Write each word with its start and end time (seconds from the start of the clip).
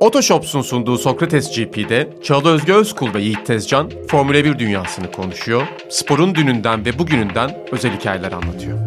Otoshops'un 0.00 0.62
sunduğu 0.62 0.98
Sokrates 0.98 1.56
GP'de 1.56 2.10
Çağla 2.22 2.48
Özge 2.48 2.72
Özkul 2.72 3.14
ve 3.14 3.22
Yiğit 3.22 3.46
Tezcan 3.46 3.90
Formula 4.08 4.44
1 4.44 4.58
dünyasını 4.58 5.12
konuşuyor, 5.12 5.66
sporun 5.90 6.34
dününden 6.34 6.84
ve 6.84 6.98
bugününden 6.98 7.56
özel 7.72 7.96
hikayeler 7.96 8.32
anlatıyor. 8.32 8.78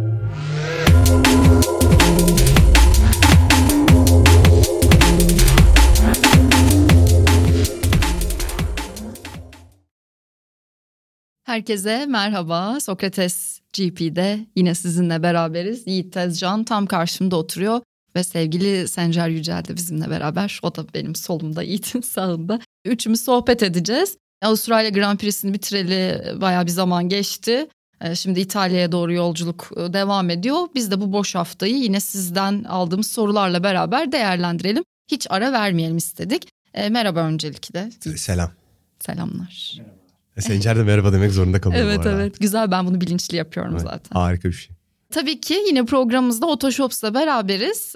Herkese 11.44 12.06
merhaba. 12.06 12.80
Sokrates 12.80 13.60
GP'de 13.78 14.40
yine 14.56 14.76
sizinle 14.76 15.24
beraberiz. 15.24 15.88
Yiğit 15.88 16.14
Tezcan 16.14 16.64
tam 16.64 16.86
karşımda 16.86 17.36
oturuyor 17.36 17.82
ve 18.16 18.24
sevgili 18.24 18.88
Sencer 18.88 19.30
Yücel 19.30 19.66
de 19.66 19.76
bizimle 19.76 20.10
beraber. 20.10 20.60
O 20.64 20.76
da 20.76 20.86
benim 20.94 21.16
solumda, 21.16 21.64
Yiğit'in 21.72 22.02
sağında. 22.02 22.60
Üçümüz 22.86 23.22
sohbet 23.22 23.64
edeceğiz. 23.64 24.18
Avustralya 24.42 24.90
Grand 24.90 25.20
Prix'sini 25.20 25.54
bitireli 25.54 26.42
baya 26.42 26.66
bir 26.66 26.72
zaman 26.72 27.10
geçti. 27.10 27.68
Ee, 28.02 28.16
şimdi 28.16 28.40
İtalya'ya 28.40 28.92
doğru 28.92 29.14
yolculuk 29.14 29.72
e, 29.78 29.94
devam 29.94 30.30
ediyor. 30.30 30.68
Biz 30.76 30.92
de 30.92 31.02
bu 31.02 31.12
boş 31.12 31.36
haftayı 31.36 31.76
yine 31.76 32.00
sizden 32.00 32.64
aldığımız 32.64 33.08
sorularla 33.08 33.64
beraber 33.64 34.12
değerlendirelim. 34.12 34.84
Hiç 35.12 35.28
ara 35.30 35.52
vermeyelim 35.52 35.98
istedik. 35.98 36.48
E, 36.74 36.90
merhaba 36.90 37.20
öncelikle. 37.20 37.90
Selam. 38.16 38.52
Selamlar. 39.00 39.76
Merhaba. 39.78 39.96
E, 40.38 40.42
Sencer 40.42 40.78
de 40.78 40.84
merhaba 40.84 41.14
demek 41.14 41.32
zorunda 41.32 41.62
kalıyor 41.62 41.84
Evet 41.86 42.06
evet 42.06 42.40
güzel 42.40 42.72
ben 42.72 42.88
bunu 42.88 43.02
bilinçli 43.02 43.38
yapıyorum 43.38 43.74
evet, 43.74 43.82
zaten. 43.82 44.20
Harika 44.20 44.48
bir 44.50 44.54
şey. 44.54 44.76
Tabii 45.12 45.42
ki 45.42 45.64
yine 45.68 45.86
programımızda 45.86 46.46
Otoshops'la 46.46 47.14
beraberiz. 47.14 47.96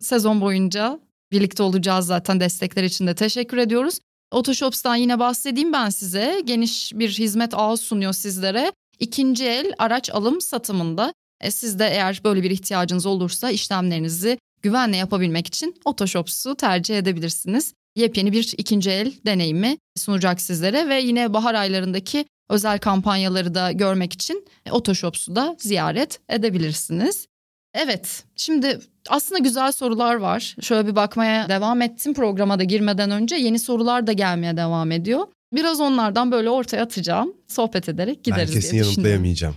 Sezon 0.00 0.40
boyunca 0.40 1.00
birlikte 1.32 1.62
olacağız 1.62 2.06
zaten 2.06 2.40
destekler 2.40 2.84
için 2.84 3.06
de 3.06 3.14
teşekkür 3.14 3.56
ediyoruz. 3.56 3.98
Otoshops'tan 4.30 4.96
yine 4.96 5.18
bahsedeyim 5.18 5.72
ben 5.72 5.90
size. 5.90 6.42
Geniş 6.44 6.92
bir 6.94 7.08
hizmet 7.08 7.54
ağı 7.54 7.76
sunuyor 7.76 8.12
sizlere. 8.12 8.72
İkinci 8.98 9.44
el 9.44 9.72
araç 9.78 10.10
alım 10.10 10.40
satımında. 10.40 11.12
E 11.40 11.50
siz 11.50 11.78
de 11.78 11.86
eğer 11.86 12.20
böyle 12.24 12.42
bir 12.42 12.50
ihtiyacınız 12.50 13.06
olursa 13.06 13.50
işlemlerinizi 13.50 14.38
güvenle 14.62 14.96
yapabilmek 14.96 15.46
için 15.46 15.74
Otoshops'u 15.84 16.54
tercih 16.54 16.98
edebilirsiniz. 16.98 17.72
Yepyeni 17.96 18.32
bir 18.32 18.54
ikinci 18.58 18.90
el 18.90 19.12
deneyimi 19.26 19.78
sunacak 19.96 20.40
sizlere 20.40 20.88
ve 20.88 21.00
yine 21.00 21.32
bahar 21.32 21.54
aylarındaki 21.54 22.24
özel 22.48 22.78
kampanyaları 22.78 23.54
da 23.54 23.72
görmek 23.72 24.12
için 24.12 24.44
Otoshops'u 24.70 25.36
da 25.36 25.56
ziyaret 25.58 26.20
edebilirsiniz. 26.28 27.26
Evet, 27.74 28.24
şimdi 28.36 28.80
aslında 29.08 29.38
güzel 29.38 29.72
sorular 29.72 30.14
var. 30.14 30.56
Şöyle 30.60 30.88
bir 30.88 30.96
bakmaya 30.96 31.48
devam 31.48 31.82
ettim 31.82 32.14
programa 32.14 32.58
da 32.58 32.64
girmeden 32.64 33.10
önce. 33.10 33.36
Yeni 33.36 33.58
sorular 33.58 34.06
da 34.06 34.12
gelmeye 34.12 34.56
devam 34.56 34.92
ediyor. 34.92 35.26
Biraz 35.52 35.80
onlardan 35.80 36.32
böyle 36.32 36.50
ortaya 36.50 36.82
atacağım. 36.82 37.34
Sohbet 37.48 37.88
ederek 37.88 38.24
gideriz 38.24 38.54
ben 38.54 38.60
kesin 38.60 38.76
yanıtlayamayacağım. 38.76 39.56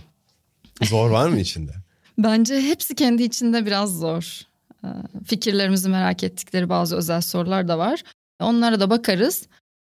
Zor 0.82 1.10
var 1.10 1.28
mı 1.28 1.40
içinde? 1.40 1.72
Bence 2.18 2.60
hepsi 2.60 2.94
kendi 2.94 3.22
içinde 3.22 3.66
biraz 3.66 3.98
zor. 3.98 4.40
Ee, 4.84 4.88
fikirlerimizi 5.26 5.88
merak 5.88 6.24
ettikleri 6.24 6.68
bazı 6.68 6.96
özel 6.96 7.20
sorular 7.20 7.68
da 7.68 7.78
var. 7.78 8.02
Onlara 8.40 8.80
da 8.80 8.90
bakarız. 8.90 9.46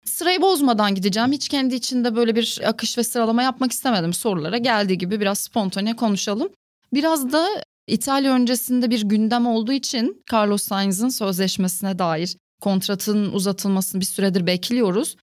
Sırayı 0.06 0.42
bozmadan 0.42 0.94
gideceğim. 0.94 1.32
Hiç 1.32 1.48
kendi 1.48 1.74
içinde 1.74 2.16
böyle 2.16 2.36
bir 2.36 2.60
akış 2.64 2.98
ve 2.98 3.04
sıralama 3.04 3.42
yapmak 3.42 3.72
istemedim. 3.72 4.12
Sorulara 4.12 4.58
geldiği 4.58 4.98
gibi 4.98 5.20
biraz 5.20 5.38
spontane 5.38 5.96
konuşalım. 5.96 6.48
Biraz 6.92 7.32
da 7.32 7.48
İtalya 7.86 8.34
öncesinde 8.34 8.90
bir 8.90 9.02
gündem 9.02 9.46
olduğu 9.46 9.72
için 9.72 10.22
Carlos 10.32 10.62
Sainz'ın 10.62 11.08
sözleşmesine 11.08 11.98
dair 11.98 12.36
kontratın 12.60 13.32
uzatılmasını 13.32 14.00
bir 14.00 14.06
süredir 14.06 14.46
bekliyoruz. 14.46 15.16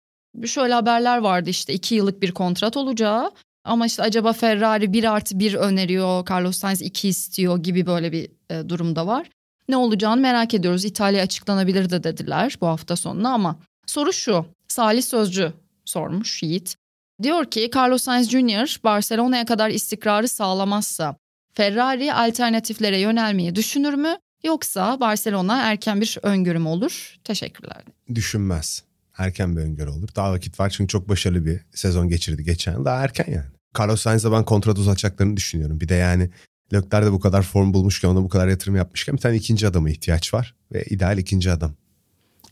Şöyle 0.45 0.73
haberler 0.73 1.17
vardı 1.17 1.49
işte 1.49 1.73
iki 1.73 1.95
yıllık 1.95 2.21
bir 2.21 2.31
kontrat 2.31 2.77
olacağı 2.77 3.31
ama 3.63 3.85
işte 3.85 4.03
acaba 4.03 4.33
Ferrari 4.33 4.93
bir 4.93 5.03
artı 5.03 5.39
bir 5.39 5.53
öneriyor, 5.53 6.29
Carlos 6.29 6.57
Sainz 6.57 6.81
iki 6.81 7.07
istiyor 7.07 7.57
gibi 7.57 7.85
böyle 7.85 8.11
bir 8.11 8.29
e, 8.49 8.69
durumda 8.69 9.07
var. 9.07 9.29
Ne 9.69 9.77
olacağını 9.77 10.21
merak 10.21 10.53
ediyoruz. 10.53 10.85
İtalya 10.85 11.23
açıklanabilir 11.23 11.89
de 11.89 12.03
dediler 12.03 12.57
bu 12.61 12.67
hafta 12.67 12.95
sonuna 12.95 13.33
ama 13.33 13.59
soru 13.85 14.13
şu. 14.13 14.45
Salih 14.67 15.03
Sözcü 15.03 15.53
sormuş 15.85 16.43
Yiğit. 16.43 16.75
Diyor 17.23 17.45
ki 17.45 17.71
Carlos 17.75 18.03
Sainz 18.03 18.29
Jr. 18.29 18.79
Barcelona'ya 18.83 19.45
kadar 19.45 19.69
istikrarı 19.69 20.27
sağlamazsa 20.27 21.15
Ferrari 21.53 22.13
alternatiflere 22.13 22.99
yönelmeyi 22.99 23.55
düşünür 23.55 23.93
mü? 23.93 24.17
Yoksa 24.43 24.99
Barcelona 24.99 25.61
erken 25.61 26.01
bir 26.01 26.17
öngörü 26.23 26.59
mü 26.59 26.67
olur? 26.67 27.15
Teşekkürler. 27.23 27.83
Düşünmez. 28.15 28.83
Erken 29.17 29.57
bir 29.57 29.61
öngörü 29.61 29.89
olur. 29.89 30.09
Daha 30.15 30.31
vakit 30.31 30.59
var 30.59 30.69
çünkü 30.69 30.91
çok 30.91 31.09
başarılı 31.09 31.45
bir 31.45 31.59
sezon 31.73 32.09
geçirdi 32.09 32.43
geçen. 32.43 32.85
Daha 32.85 33.03
erken 33.03 33.25
yani. 33.31 33.45
Carlos 33.79 34.01
Sainz'la 34.01 34.31
ben 34.31 34.45
kontrat 34.45 34.77
uzatacaklarını 34.77 35.37
düşünüyorum. 35.37 35.79
Bir 35.81 35.89
de 35.89 35.95
yani 35.95 36.29
Leclerc 36.73 37.05
de 37.05 37.11
bu 37.11 37.19
kadar 37.19 37.41
form 37.41 37.73
bulmuşken 37.73 38.09
ona 38.09 38.23
bu 38.23 38.29
kadar 38.29 38.47
yatırım 38.47 38.75
yapmışken 38.75 39.15
bir 39.15 39.21
tane 39.21 39.35
ikinci 39.35 39.67
adama 39.67 39.89
ihtiyaç 39.89 40.33
var. 40.33 40.55
Ve 40.71 40.83
ideal 40.83 41.17
ikinci 41.17 41.51
adam. 41.51 41.73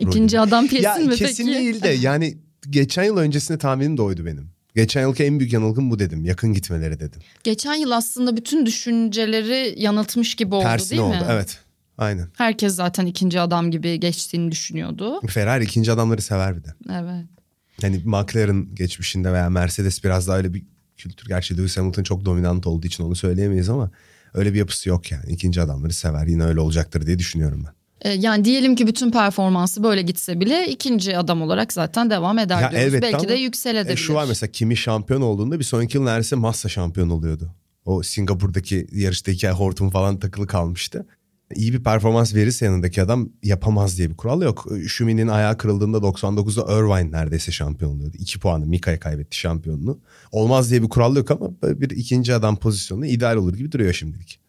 İkinci 0.01 0.37
Rolü. 0.37 0.41
adam 0.43 0.67
ya, 0.71 0.95
mi 0.95 1.09
kesin 1.09 1.09
peki? 1.09 1.23
Kesin 1.25 1.47
değil 1.47 1.81
de 1.81 1.89
yani 1.89 2.37
geçen 2.69 3.03
yıl 3.03 3.17
öncesinde 3.17 3.57
tahminim 3.57 3.97
de 3.97 4.01
oydu 4.01 4.25
benim. 4.25 4.49
Geçen 4.75 5.01
yılki 5.01 5.23
en 5.23 5.39
büyük 5.39 5.53
yanılgım 5.53 5.91
bu 5.91 5.99
dedim. 5.99 6.25
Yakın 6.25 6.53
gitmeleri 6.53 6.99
dedim. 6.99 7.21
Geçen 7.43 7.73
yıl 7.73 7.91
aslında 7.91 8.37
bütün 8.37 8.65
düşünceleri 8.65 9.75
yanıltmış 9.77 10.35
gibi 10.35 10.55
oldu 10.55 10.63
Tersine 10.63 10.89
değil 10.89 11.01
oldu. 11.01 11.15
mi? 11.17 11.25
Evet. 11.29 11.59
Aynen. 11.97 12.27
Herkes 12.37 12.75
zaten 12.75 13.05
ikinci 13.05 13.39
adam 13.39 13.71
gibi 13.71 13.99
geçtiğini 13.99 14.51
düşünüyordu. 14.51 15.21
Ferrari 15.27 15.63
ikinci 15.63 15.91
adamları 15.91 16.21
sever 16.21 16.57
bir 16.57 16.63
de. 16.63 16.73
Evet. 16.91 17.25
Yani 17.81 18.01
McLaren 18.05 18.75
geçmişinde 18.75 19.33
veya 19.33 19.49
Mercedes 19.49 20.03
biraz 20.03 20.27
daha 20.27 20.37
öyle 20.37 20.53
bir 20.53 20.63
kültür. 20.97 21.27
Gerçi 21.27 21.57
Lewis 21.57 21.77
Hamilton 21.77 22.03
çok 22.03 22.25
dominant 22.25 22.67
olduğu 22.67 22.87
için 22.87 23.03
onu 23.03 23.15
söyleyemeyiz 23.15 23.69
ama 23.69 23.91
öyle 24.33 24.53
bir 24.53 24.59
yapısı 24.59 24.89
yok 24.89 25.11
yani. 25.11 25.31
İkinci 25.31 25.61
adamları 25.61 25.93
sever. 25.93 26.27
Yine 26.27 26.43
öyle 26.43 26.59
olacaktır 26.59 27.05
diye 27.05 27.19
düşünüyorum 27.19 27.63
ben. 27.67 27.73
Ee, 28.01 28.09
yani 28.09 28.45
diyelim 28.45 28.75
ki 28.75 28.87
bütün 28.87 29.11
performansı 29.11 29.83
böyle 29.83 30.01
gitse 30.01 30.39
bile 30.39 30.67
ikinci 30.67 31.17
adam 31.17 31.41
olarak 31.41 31.73
zaten 31.73 32.09
devam 32.09 32.39
eder 32.39 32.61
ya 32.61 32.71
diyoruz. 32.71 33.01
Belki 33.01 33.27
de 33.29 33.33
yükselebilir. 33.33 33.93
E 33.93 33.95
şu 33.95 34.13
var 34.13 34.25
mesela 34.27 34.51
kimi 34.51 34.77
şampiyon 34.77 35.21
olduğunda 35.21 35.59
bir 35.59 35.63
sonraki 35.63 35.97
yıl 35.97 36.03
neredeyse 36.03 36.35
Massa 36.35 36.69
şampiyon 36.69 37.09
oluyordu. 37.09 37.51
O 37.85 38.03
Singapur'daki 38.03 38.87
yarıştaki 38.91 39.49
hortum 39.49 39.89
falan 39.89 40.19
takılı 40.19 40.47
kalmıştı. 40.47 41.05
İyi 41.55 41.73
bir 41.73 41.83
performans 41.83 42.35
verirse 42.35 42.65
yanındaki 42.65 43.01
adam 43.01 43.29
yapamaz 43.43 43.97
diye 43.97 44.09
bir 44.09 44.17
kural 44.17 44.41
yok. 44.41 44.67
Şumi'nin 44.87 45.27
ayağı 45.27 45.57
kırıldığında 45.57 45.97
99'da 45.97 46.77
Irvine 46.77 47.11
neredeyse 47.11 47.51
şampiyon 47.51 47.95
oluyordu. 47.95 48.17
2 48.19 48.39
puanı 48.39 48.65
Mika'ya 48.65 48.99
kaybetti 48.99 49.37
şampiyonluğu. 49.37 49.99
Olmaz 50.31 50.71
diye 50.71 50.83
bir 50.83 50.89
kural 50.89 51.15
yok 51.15 51.31
ama 51.31 51.49
bir 51.63 51.89
ikinci 51.89 52.33
adam 52.33 52.55
pozisyonu 52.55 53.05
ideal 53.05 53.35
olur 53.35 53.53
gibi 53.53 53.71
duruyor 53.71 53.93
şimdilik. 53.93 54.39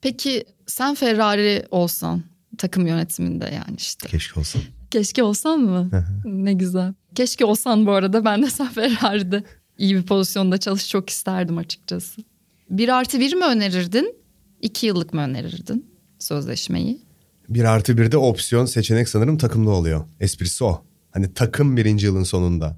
Peki 0.00 0.44
sen 0.66 0.94
Ferrari 0.94 1.66
olsan 1.70 2.22
takım 2.56 2.86
yönetiminde 2.86 3.44
yani 3.44 3.76
işte. 3.76 4.08
Keşke 4.08 4.40
olsan. 4.40 4.62
Keşke 4.90 5.22
olsan 5.22 5.60
mı? 5.60 5.90
ne 6.24 6.52
güzel. 6.52 6.94
Keşke 7.14 7.44
olsan 7.44 7.86
bu 7.86 7.92
arada 7.92 8.24
ben 8.24 8.42
de 8.42 8.50
sen 8.50 8.68
Ferrari'de 8.68 9.44
iyi 9.78 9.94
bir 9.96 10.02
pozisyonda 10.02 10.58
çalış 10.58 10.88
çok 10.88 11.10
isterdim 11.10 11.58
açıkçası. 11.58 12.22
Bir 12.70 12.88
artı 12.88 13.20
bir 13.20 13.34
mi 13.34 13.44
önerirdin? 13.44 14.16
İki 14.62 14.86
yıllık 14.86 15.14
mı 15.14 15.20
önerirdin 15.20 15.86
sözleşmeyi? 16.18 17.00
Bir 17.48 17.64
artı 17.64 17.98
bir 17.98 18.12
de 18.12 18.16
opsiyon 18.16 18.66
seçenek 18.66 19.08
sanırım 19.08 19.38
takımda 19.38 19.70
oluyor. 19.70 20.04
Esprisi 20.20 20.64
o. 20.64 20.84
Hani 21.10 21.34
takım 21.34 21.76
birinci 21.76 22.06
yılın 22.06 22.22
sonunda 22.22 22.76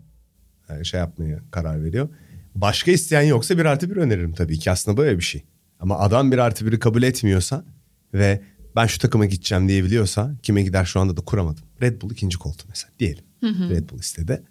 yani 0.69 0.87
şey 0.87 1.01
yapmaya 1.01 1.39
karar 1.51 1.85
veriyor. 1.85 2.09
Başka 2.55 2.91
isteyen 2.91 3.23
yoksa 3.23 3.59
bir 3.59 3.65
artı 3.65 3.91
bir 3.91 3.97
öneririm 3.97 4.33
tabii 4.33 4.59
ki 4.59 4.71
aslında 4.71 4.97
böyle 4.97 5.19
bir 5.19 5.25
şey. 5.25 5.45
Ama 5.81 5.99
adam 5.99 6.33
bir 6.33 6.39
artı 6.39 6.67
biri 6.67 6.79
kabul 6.79 7.03
etmiyorsa 7.03 7.65
ve 8.15 8.43
ben 8.77 8.87
şu 8.87 8.99
takıma 8.99 9.27
gideceğim 9.27 9.69
diyebiliyorsa 9.69 10.35
kime 10.43 10.63
gider 10.63 10.85
şu 10.85 11.01
anda 11.01 11.17
da 11.17 11.21
kuramadım. 11.21 11.65
Red 11.83 12.03
Bull 12.03 12.11
ikinci 12.11 12.39
koltuğu 12.39 12.65
mesela 12.69 12.93
diyelim. 12.99 13.25
Hı 13.41 13.49
hı. 13.49 13.71
Red 13.71 13.91
Bull 13.91 13.99
istedi. 13.99 14.43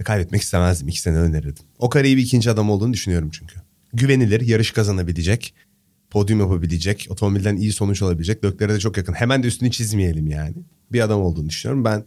E, 0.00 0.04
kaybetmek 0.04 0.42
istemezdim. 0.42 0.88
İki 0.88 1.00
sene 1.00 1.16
önerirdim. 1.16 1.64
O 1.78 1.88
kareyi 1.88 2.16
bir 2.16 2.22
ikinci 2.22 2.50
adam 2.50 2.70
olduğunu 2.70 2.92
düşünüyorum 2.92 3.30
çünkü. 3.32 3.54
Güvenilir, 3.92 4.40
yarış 4.40 4.70
kazanabilecek, 4.70 5.54
podyum 6.10 6.40
yapabilecek, 6.40 7.06
otomobilden 7.10 7.56
iyi 7.56 7.72
sonuç 7.72 8.02
alabilecek. 8.02 8.44
Löklere 8.44 8.74
de 8.74 8.78
çok 8.78 8.96
yakın. 8.96 9.12
Hemen 9.12 9.42
de 9.42 9.46
üstünü 9.46 9.70
çizmeyelim 9.70 10.26
yani. 10.26 10.54
Bir 10.92 11.00
adam 11.00 11.20
olduğunu 11.20 11.48
düşünüyorum. 11.48 11.84
Ben 11.84 12.04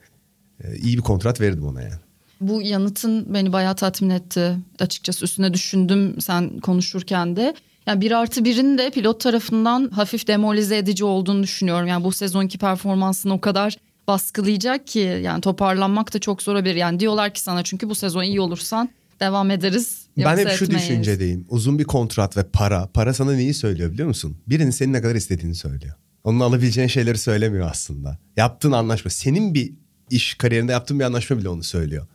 e, 0.63 0.77
iyi 0.77 0.97
bir 0.97 1.01
kontrat 1.01 1.41
verirdim 1.41 1.67
ona 1.67 1.81
yani. 1.81 2.01
Bu 2.41 2.61
yanıtın 2.61 3.33
beni 3.33 3.53
bayağı 3.53 3.75
tatmin 3.75 4.09
etti. 4.09 4.57
Açıkçası 4.79 5.25
üstüne 5.25 5.53
düşündüm 5.53 6.21
sen 6.21 6.59
konuşurken 6.59 7.35
de. 7.35 7.55
Yani 7.87 8.01
bir 8.01 8.11
artı 8.11 8.45
birin 8.45 8.77
de 8.77 8.89
pilot 8.89 9.19
tarafından 9.19 9.89
hafif 9.89 10.27
demolize 10.27 10.77
edici 10.77 11.05
olduğunu 11.05 11.43
düşünüyorum. 11.43 11.87
Yani 11.87 12.03
bu 12.03 12.11
sezonki 12.11 12.57
performansını 12.57 13.33
o 13.33 13.41
kadar 13.41 13.77
baskılayacak 14.07 14.87
ki 14.87 15.19
yani 15.23 15.41
toparlanmak 15.41 16.13
da 16.13 16.19
çok 16.19 16.41
zor 16.41 16.53
olabilir. 16.53 16.75
Yani 16.75 16.99
diyorlar 16.99 17.33
ki 17.33 17.41
sana 17.41 17.63
çünkü 17.63 17.89
bu 17.89 17.95
sezon 17.95 18.23
iyi 18.23 18.41
olursan 18.41 18.89
devam 19.19 19.51
ederiz. 19.51 20.05
Ben 20.17 20.37
hep 20.37 20.49
şu 20.49 20.65
etmeyiz. 20.65 20.89
düşüncedeyim. 20.89 21.45
Uzun 21.49 21.79
bir 21.79 21.83
kontrat 21.83 22.37
ve 22.37 22.43
para. 22.43 22.87
Para 22.93 23.13
sana 23.13 23.33
neyi 23.33 23.53
söylüyor 23.53 23.91
biliyor 23.91 24.07
musun? 24.07 24.37
Birinin 24.47 24.71
senin 24.71 24.93
ne 24.93 25.01
kadar 25.01 25.15
istediğini 25.15 25.55
söylüyor. 25.55 25.95
Onun 26.23 26.39
alabileceğin 26.39 26.87
şeyleri 26.87 27.17
söylemiyor 27.17 27.69
aslında. 27.71 28.17
Yaptığın 28.37 28.71
anlaşma. 28.71 29.11
Senin 29.11 29.53
bir 29.53 29.73
iş 30.09 30.35
kariyerinde 30.35 30.71
yaptığım 30.71 30.99
bir 30.99 31.05
anlaşma 31.05 31.37
bile 31.37 31.49
onu 31.49 31.63
söylüyor. 31.63 32.07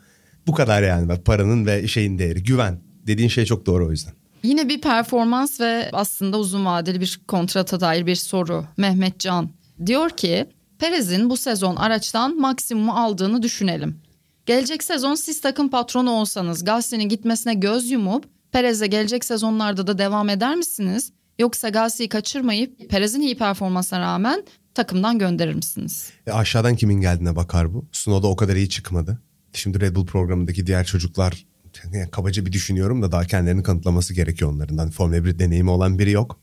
Bu 0.47 0.53
kadar 0.55 0.83
yani 0.83 1.21
paranın 1.23 1.67
ve 1.67 1.89
şeyin 1.89 2.19
değeri. 2.19 2.43
Güven. 2.43 2.81
Dediğin 3.07 3.29
şey 3.29 3.45
çok 3.45 3.67
doğru 3.67 3.87
o 3.87 3.91
yüzden. 3.91 4.15
Yine 4.47 4.69
bir 4.69 4.81
performans 4.81 5.61
ve 5.61 5.91
aslında 5.93 6.39
uzun 6.39 6.65
vadeli 6.65 7.01
bir 7.01 7.21
kontrata 7.29 7.81
dair 7.81 8.07
bir 8.07 8.15
soru. 8.15 8.65
Mehmet 8.77 9.21
Can 9.21 9.51
diyor 9.87 10.11
ki 10.11 10.47
Perez'in 10.79 11.31
bu 11.31 11.37
sezon 11.37 11.77
araçtan 11.77 12.41
maksimumu 12.41 12.93
aldığını 12.93 13.43
düşünelim. 13.43 14.01
Gelecek 14.47 14.85
sezon 14.85 15.15
siz 15.15 15.41
takım 15.41 15.69
patronu 15.69 16.11
olsanız 16.11 16.65
Gasly'nin 16.65 17.09
gitmesine 17.09 17.55
göz 17.55 17.91
yumup 17.91 18.25
Perez'e 18.53 18.87
gelecek 18.87 19.25
sezonlarda 19.25 19.87
da 19.87 19.99
devam 19.99 20.29
eder 20.29 20.57
misiniz? 20.57 21.13
Yoksa 21.39 21.69
Gasly'yi 21.69 22.09
kaçırmayıp 22.09 22.91
Perez'in 22.91 23.21
iyi 23.21 23.39
performansına 23.39 24.01
rağmen 24.01 24.45
takımdan 24.75 25.19
gönderir 25.19 25.55
misiniz? 25.55 26.11
E 26.27 26.33
aşağıdan 26.33 26.77
kimin 26.77 27.01
geldiğine 27.01 27.37
bakar 27.37 27.75
bu. 27.75 27.85
Sunoda 27.93 28.27
o 28.27 28.37
kadar 28.37 28.57
iyi 28.57 28.69
çıkmadı. 28.69 29.19
Şimdi 29.53 29.81
Red 29.81 29.97
Bull 29.97 30.07
programındaki 30.07 30.67
diğer 30.67 30.85
çocuklar 30.85 31.47
yani 31.85 32.11
kabaca 32.11 32.47
bir 32.47 32.53
düşünüyorum 32.53 33.03
da 33.03 33.13
daha 33.13 33.25
kendilerini 33.25 33.63
kanıtlaması 33.63 34.15
gerekiyor 34.15 34.53
onların. 34.53 34.77
Hani 34.77 34.91
Formula 34.91 35.25
1 35.25 35.39
deneyimi 35.39 35.71
olan 35.71 35.99
biri 35.99 36.11
yok. 36.11 36.41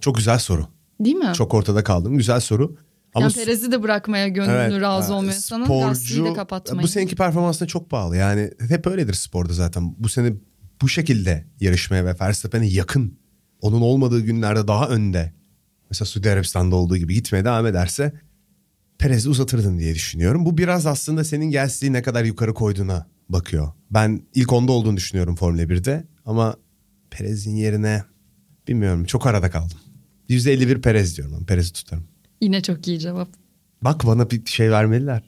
Çok 0.00 0.16
güzel 0.16 0.38
soru. 0.38 0.66
Değil 1.00 1.16
mi? 1.16 1.32
Çok 1.34 1.54
ortada 1.54 1.84
kaldım. 1.84 2.16
Güzel 2.16 2.40
soru. 2.40 2.76
Ama 3.14 3.22
yani 3.22 3.32
Perez'i 3.34 3.72
de 3.72 3.82
bırakmaya 3.82 4.28
gönlünü 4.28 4.52
Evet, 4.52 4.80
razı 4.80 5.14
olmuyorsanız 5.14 5.68
sporcu- 5.68 5.88
Gasly'yi 5.88 6.24
de 6.24 6.32
kapatmayın. 6.34 6.82
Bu 6.82 6.88
seneki 6.88 7.16
performansına 7.16 7.68
çok 7.68 7.90
bağlı. 7.92 8.16
Yani 8.16 8.50
hep 8.68 8.86
öyledir 8.86 9.14
sporda 9.14 9.52
zaten. 9.52 9.94
Bu 9.98 10.08
sene 10.08 10.32
bu 10.82 10.88
şekilde 10.88 11.46
yarışmaya 11.60 12.04
ve 12.04 12.16
Verstappen'e 12.20 12.66
yakın. 12.66 13.18
Onun 13.60 13.80
olmadığı 13.80 14.20
günlerde 14.20 14.68
daha 14.68 14.88
önde. 14.88 15.32
Mesela 15.90 16.06
Suudi 16.06 16.30
Arabistan'da 16.30 16.76
olduğu 16.76 16.96
gibi 16.96 17.14
gitmeye 17.14 17.44
devam 17.44 17.66
ederse 17.66 18.12
Perez'i 18.98 19.28
uzatırdın 19.28 19.78
diye 19.78 19.94
düşünüyorum. 19.94 20.44
Bu 20.46 20.58
biraz 20.58 20.86
aslında 20.86 21.24
senin 21.24 21.50
Gasly'yi 21.50 21.92
ne 21.92 22.02
kadar 22.02 22.24
yukarı 22.24 22.54
koyduğuna 22.54 23.06
bakıyor. 23.28 23.72
Ben 23.90 24.22
ilk 24.34 24.52
onda 24.52 24.72
olduğunu 24.72 24.96
düşünüyorum 24.96 25.36
Formula 25.36 25.62
1'de. 25.62 26.04
Ama 26.24 26.56
Perez'in 27.10 27.56
yerine 27.56 28.02
bilmiyorum 28.68 29.04
çok 29.04 29.26
arada 29.26 29.50
kaldım. 29.50 29.78
%51 30.28 30.80
Perez 30.80 31.16
diyorum. 31.16 31.36
Ben 31.38 31.46
Perez'i 31.46 31.72
tutarım. 31.72 32.04
Yine 32.40 32.62
çok 32.62 32.88
iyi 32.88 32.98
cevap. 32.98 33.28
Bak 33.82 34.06
bana 34.06 34.30
bir 34.30 34.46
şey 34.46 34.70
vermeliler. 34.70 35.22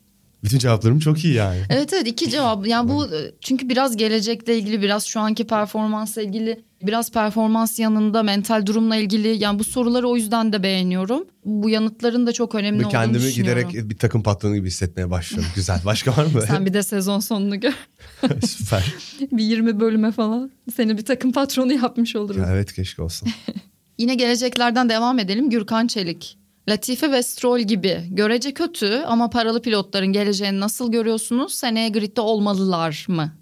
Bütün 0.44 0.58
cevaplarım 0.58 0.98
çok 0.98 1.24
iyi 1.24 1.34
yani. 1.34 1.60
Evet 1.70 1.92
evet 1.92 2.08
iki 2.08 2.30
cevap. 2.30 2.66
Yani 2.66 2.88
bu 2.88 3.06
çünkü 3.40 3.68
biraz 3.68 3.96
gelecekle 3.96 4.58
ilgili, 4.58 4.82
biraz 4.82 5.04
şu 5.04 5.20
anki 5.20 5.46
performansla 5.46 6.22
ilgili, 6.22 6.64
biraz 6.82 7.12
performans 7.12 7.78
yanında 7.78 8.22
mental 8.22 8.66
durumla 8.66 8.96
ilgili. 8.96 9.42
Yani 9.42 9.58
bu 9.58 9.64
soruları 9.64 10.08
o 10.08 10.16
yüzden 10.16 10.52
de 10.52 10.62
beğeniyorum. 10.62 11.24
Bu 11.44 11.70
yanıtların 11.70 12.26
da 12.26 12.32
çok 12.32 12.54
önemli 12.54 12.78
olduğunu 12.78 12.90
kendimi 12.90 13.24
düşünüyorum. 13.24 13.68
giderek 13.70 13.90
bir 13.90 13.98
takım 13.98 14.22
patronu 14.22 14.54
gibi 14.54 14.66
hissetmeye 14.66 15.10
başlıyorum. 15.10 15.50
Güzel. 15.54 15.80
Başka 15.84 16.16
var 16.16 16.24
mı? 16.24 16.42
Sen 16.46 16.66
bir 16.66 16.74
de 16.74 16.82
sezon 16.82 17.20
sonunu 17.20 17.60
gör. 17.60 17.74
Süper. 18.46 18.94
bir 19.32 19.44
20 19.44 19.80
bölüme 19.80 20.12
falan 20.12 20.50
seni 20.76 20.98
bir 20.98 21.04
takım 21.04 21.32
patronu 21.32 21.72
yapmış 21.72 22.16
olurum. 22.16 22.42
Ya 22.42 22.48
evet 22.52 22.72
keşke 22.72 23.02
olsun. 23.02 23.28
Yine 23.98 24.14
geleceklerden 24.14 24.88
devam 24.88 25.18
edelim. 25.18 25.50
Gürkan 25.50 25.86
Çelik. 25.86 26.38
Latifi 26.68 27.12
ve 27.12 27.22
Stroll 27.22 27.60
gibi 27.60 28.04
görece 28.10 28.54
kötü 28.54 29.02
ama 29.06 29.30
paralı 29.30 29.62
pilotların 29.62 30.06
geleceğini 30.06 30.60
nasıl 30.60 30.92
görüyorsunuz? 30.92 31.54
Seneye 31.54 31.88
gridde 31.88 32.20
olmalılar 32.20 33.06
mı? 33.08 33.32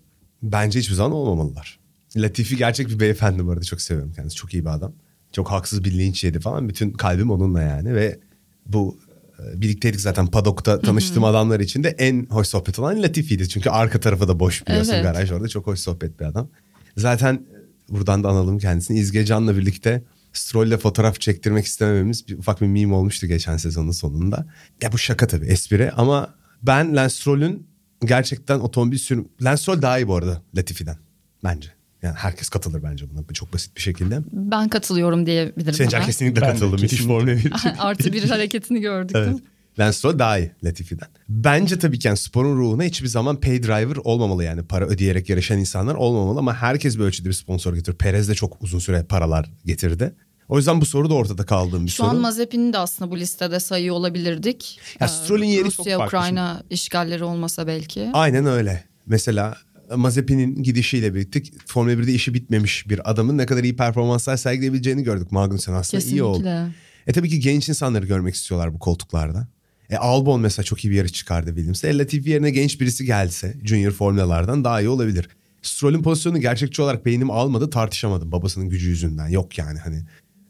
Bence 0.42 0.78
hiçbir 0.78 0.94
zaman 0.94 1.12
olmamalılar. 1.12 1.78
Latifi 2.16 2.56
gerçek 2.56 2.88
bir 2.88 3.00
beyefendi 3.00 3.46
bu 3.46 3.50
arada. 3.50 3.64
Çok 3.64 3.80
seviyorum 3.80 4.12
kendisi. 4.12 4.36
Çok 4.36 4.54
iyi 4.54 4.64
bir 4.64 4.70
adam. 4.70 4.92
Çok 5.32 5.50
haksız 5.50 5.84
bir 5.84 5.98
linç 5.98 6.24
yedi 6.24 6.40
falan. 6.40 6.68
Bütün 6.68 6.90
kalbim 6.90 7.30
onunla 7.30 7.62
yani 7.62 7.94
ve 7.94 8.18
bu 8.66 8.98
e, 9.38 9.60
birlikteydik 9.60 10.00
zaten 10.00 10.26
padokta 10.26 10.80
tanıştığım 10.80 11.24
adamlar 11.24 11.60
için 11.60 11.84
de 11.84 11.88
en 11.88 12.26
hoş 12.30 12.48
sohbet 12.48 12.78
olan 12.78 13.02
Latifi'ydi. 13.02 13.48
Çünkü 13.48 13.70
arka 13.70 14.00
tarafı 14.00 14.28
da 14.28 14.40
boş 14.40 14.66
biliyorsun 14.66 14.92
Evet. 14.92 15.02
garaj 15.04 15.32
orada. 15.32 15.48
Çok 15.48 15.66
hoş 15.66 15.80
sohbet 15.80 16.20
bir 16.20 16.24
adam. 16.24 16.48
Zaten 16.96 17.46
buradan 17.88 18.24
da 18.24 18.28
analım 18.28 18.58
kendisini. 18.58 18.98
İzge 18.98 19.24
Can'la 19.24 19.56
birlikte 19.56 20.02
Stroll'le 20.38 20.76
fotoğraf 20.78 21.20
çektirmek 21.20 21.64
istemememiz 21.66 22.28
bir, 22.28 22.38
ufak 22.38 22.60
bir 22.60 22.66
meme 22.66 22.94
olmuştu 22.94 23.26
geçen 23.26 23.56
sezonun 23.56 23.90
sonunda. 23.90 24.46
Ya 24.82 24.92
bu 24.92 24.98
şaka 24.98 25.26
tabii 25.26 25.46
espri 25.46 25.90
ama 25.92 26.34
ben 26.62 26.96
Lance 26.96 27.14
Stroll'ün 27.14 27.66
gerçekten 28.04 28.58
otomobil 28.60 28.98
sürüm... 28.98 29.28
Lance 29.42 29.62
Stroll 29.62 29.82
daha 29.82 29.98
iyi 29.98 30.08
bu 30.08 30.16
arada 30.16 30.42
Latifi'den 30.56 30.96
bence. 31.44 31.68
Yani 32.02 32.14
herkes 32.14 32.48
katılır 32.48 32.82
bence 32.82 33.10
buna 33.10 33.26
çok 33.34 33.52
basit 33.52 33.76
bir 33.76 33.80
şekilde. 33.80 34.20
Ben 34.32 34.68
katılıyorum 34.68 35.26
diyebilirim. 35.26 35.74
Sencer 35.74 36.06
kesinlikle 36.06 36.40
Ben 36.40 36.48
de 36.48 36.52
katıldı. 36.52 36.72
Müthiş 36.72 36.90
kesinlikle. 36.90 37.14
Formula 37.14 37.36
1 37.36 37.38
için. 37.38 37.70
Artı 37.78 38.12
bir 38.12 38.28
hareketini 38.28 38.80
gördük 38.80 39.14
değil 39.14 39.26
Evet. 39.26 39.34
mi? 39.34 39.42
Lance 39.78 39.92
Stroll 39.92 40.18
daha 40.18 40.38
iyi 40.38 40.50
Latifi'den. 40.64 41.08
Bence 41.28 41.78
tabii 41.78 41.98
ki 41.98 42.08
yani 42.08 42.16
sporun 42.16 42.56
ruhuna 42.56 42.82
hiçbir 42.82 43.08
zaman 43.08 43.40
pay 43.40 43.62
driver 43.62 43.96
olmamalı 43.96 44.44
yani. 44.44 44.62
Para 44.62 44.86
ödeyerek 44.86 45.28
yarışan 45.28 45.58
insanlar 45.58 45.94
olmamalı 45.94 46.38
ama 46.38 46.54
herkes 46.54 46.98
bir 46.98 47.02
ölçüde 47.02 47.28
bir 47.28 47.34
sponsor 47.34 47.74
getiriyor. 47.74 47.98
Perez 47.98 48.28
de 48.28 48.34
çok 48.34 48.62
uzun 48.62 48.78
süre 48.78 49.02
paralar 49.02 49.50
getirdi. 49.64 50.14
O 50.48 50.56
yüzden 50.56 50.80
bu 50.80 50.86
soru 50.86 51.10
da 51.10 51.14
ortada 51.14 51.46
kaldığım 51.46 51.84
bir 51.86 51.90
Şu 51.90 51.96
soru. 51.96 52.08
an 52.08 52.16
Mazepin'i 52.16 52.72
de 52.72 52.78
aslında 52.78 53.10
bu 53.10 53.18
listede 53.18 53.60
sayıyor 53.60 53.94
olabilirdik. 53.96 54.78
Ya 55.00 55.06
Ee, 55.06 55.10
Stroll'ün 55.10 55.44
yeri 55.44 55.70
çok 55.70 55.78
Rusya, 55.86 55.98
farklı 55.98 56.18
Ukrayna 56.18 56.62
işgalleri 56.70 57.24
olmasa 57.24 57.66
belki. 57.66 58.10
Aynen 58.12 58.46
öyle. 58.46 58.84
Mesela 59.06 59.56
Mazepin'in 59.96 60.62
gidişiyle 60.62 61.14
birlikte 61.14 61.42
Formula 61.66 61.92
1'de 61.92 62.12
işi 62.12 62.34
bitmemiş 62.34 62.88
bir 62.88 63.10
adamın 63.10 63.38
ne 63.38 63.46
kadar 63.46 63.64
iyi 63.64 63.76
performanslar 63.76 64.36
sergileyebileceğini 64.36 65.02
gördük. 65.02 65.32
Magnussen 65.32 65.72
aslında 65.72 66.04
iyi 66.04 66.22
oldu. 66.22 66.38
Kesinlikle. 66.42 66.74
E 67.06 67.12
tabii 67.12 67.28
ki 67.28 67.40
genç 67.40 67.68
insanları 67.68 68.06
görmek 68.06 68.34
istiyorlar 68.34 68.74
bu 68.74 68.78
koltuklarda. 68.78 69.48
E 69.90 69.96
Albon 69.96 70.40
mesela 70.40 70.64
çok 70.64 70.84
iyi 70.84 70.90
bir 70.90 70.96
yarış 70.96 71.12
çıkardı 71.12 71.48
Williams'e. 71.48 71.88
E 71.88 71.98
Latifi 71.98 72.30
yerine 72.30 72.50
genç 72.50 72.80
birisi 72.80 73.04
gelse 73.04 73.56
Junior 73.64 73.92
formülalardan 73.92 74.64
daha 74.64 74.80
iyi 74.80 74.88
olabilir. 74.88 75.28
Stroll'ün 75.62 76.02
pozisyonunu 76.02 76.40
gerçekçi 76.40 76.82
olarak 76.82 77.06
beynim 77.06 77.30
almadı 77.30 77.70
tartışamadım 77.70 78.32
babasının 78.32 78.68
gücü 78.68 78.88
yüzünden. 78.88 79.28
Yok 79.28 79.58
yani 79.58 79.78
hani 79.78 80.02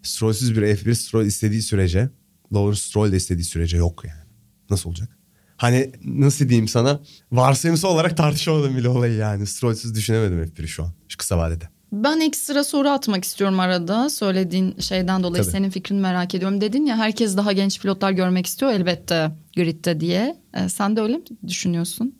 Stroll'süz 0.06 0.56
bir 0.56 0.62
F1 0.62 0.94
Stroll 0.94 1.24
istediği 1.24 1.62
sürece 1.62 2.08
Lawrence 2.54 2.80
Stroll 2.80 3.12
de 3.12 3.16
istediği 3.16 3.44
sürece 3.44 3.76
yok 3.76 4.04
yani. 4.04 4.26
Nasıl 4.70 4.90
olacak? 4.90 5.08
Hani 5.56 5.92
nasıl 6.04 6.48
diyeyim 6.48 6.68
sana 6.68 7.00
varsayımsal 7.32 7.88
olarak 7.88 8.16
tartışamadım 8.16 8.76
bile 8.76 8.88
olayı 8.88 9.14
yani. 9.14 9.46
Stroll'süz 9.46 9.94
düşünemedim 9.94 10.42
F1'i 10.42 10.68
şu 10.68 10.84
an 10.84 10.92
şu 11.08 11.18
kısa 11.18 11.38
vadede. 11.38 11.68
Ben 11.92 12.20
ekstra 12.20 12.64
soru 12.64 12.88
atmak 12.88 13.24
istiyorum 13.24 13.60
arada. 13.60 14.10
Söylediğin 14.10 14.78
şeyden 14.78 15.22
dolayı 15.22 15.42
Tabii. 15.42 15.52
senin 15.52 15.70
fikrini 15.70 16.00
merak 16.00 16.34
ediyorum. 16.34 16.60
Dedin 16.60 16.86
ya 16.86 16.96
herkes 16.96 17.36
daha 17.36 17.52
genç 17.52 17.80
pilotlar 17.80 18.10
görmek 18.10 18.46
istiyor 18.46 18.72
elbette 18.72 19.30
gridde 19.56 20.00
diye. 20.00 20.36
Ee, 20.54 20.68
sen 20.68 20.96
de 20.96 21.00
öyle 21.00 21.16
mi 21.16 21.24
düşünüyorsun? 21.46 22.14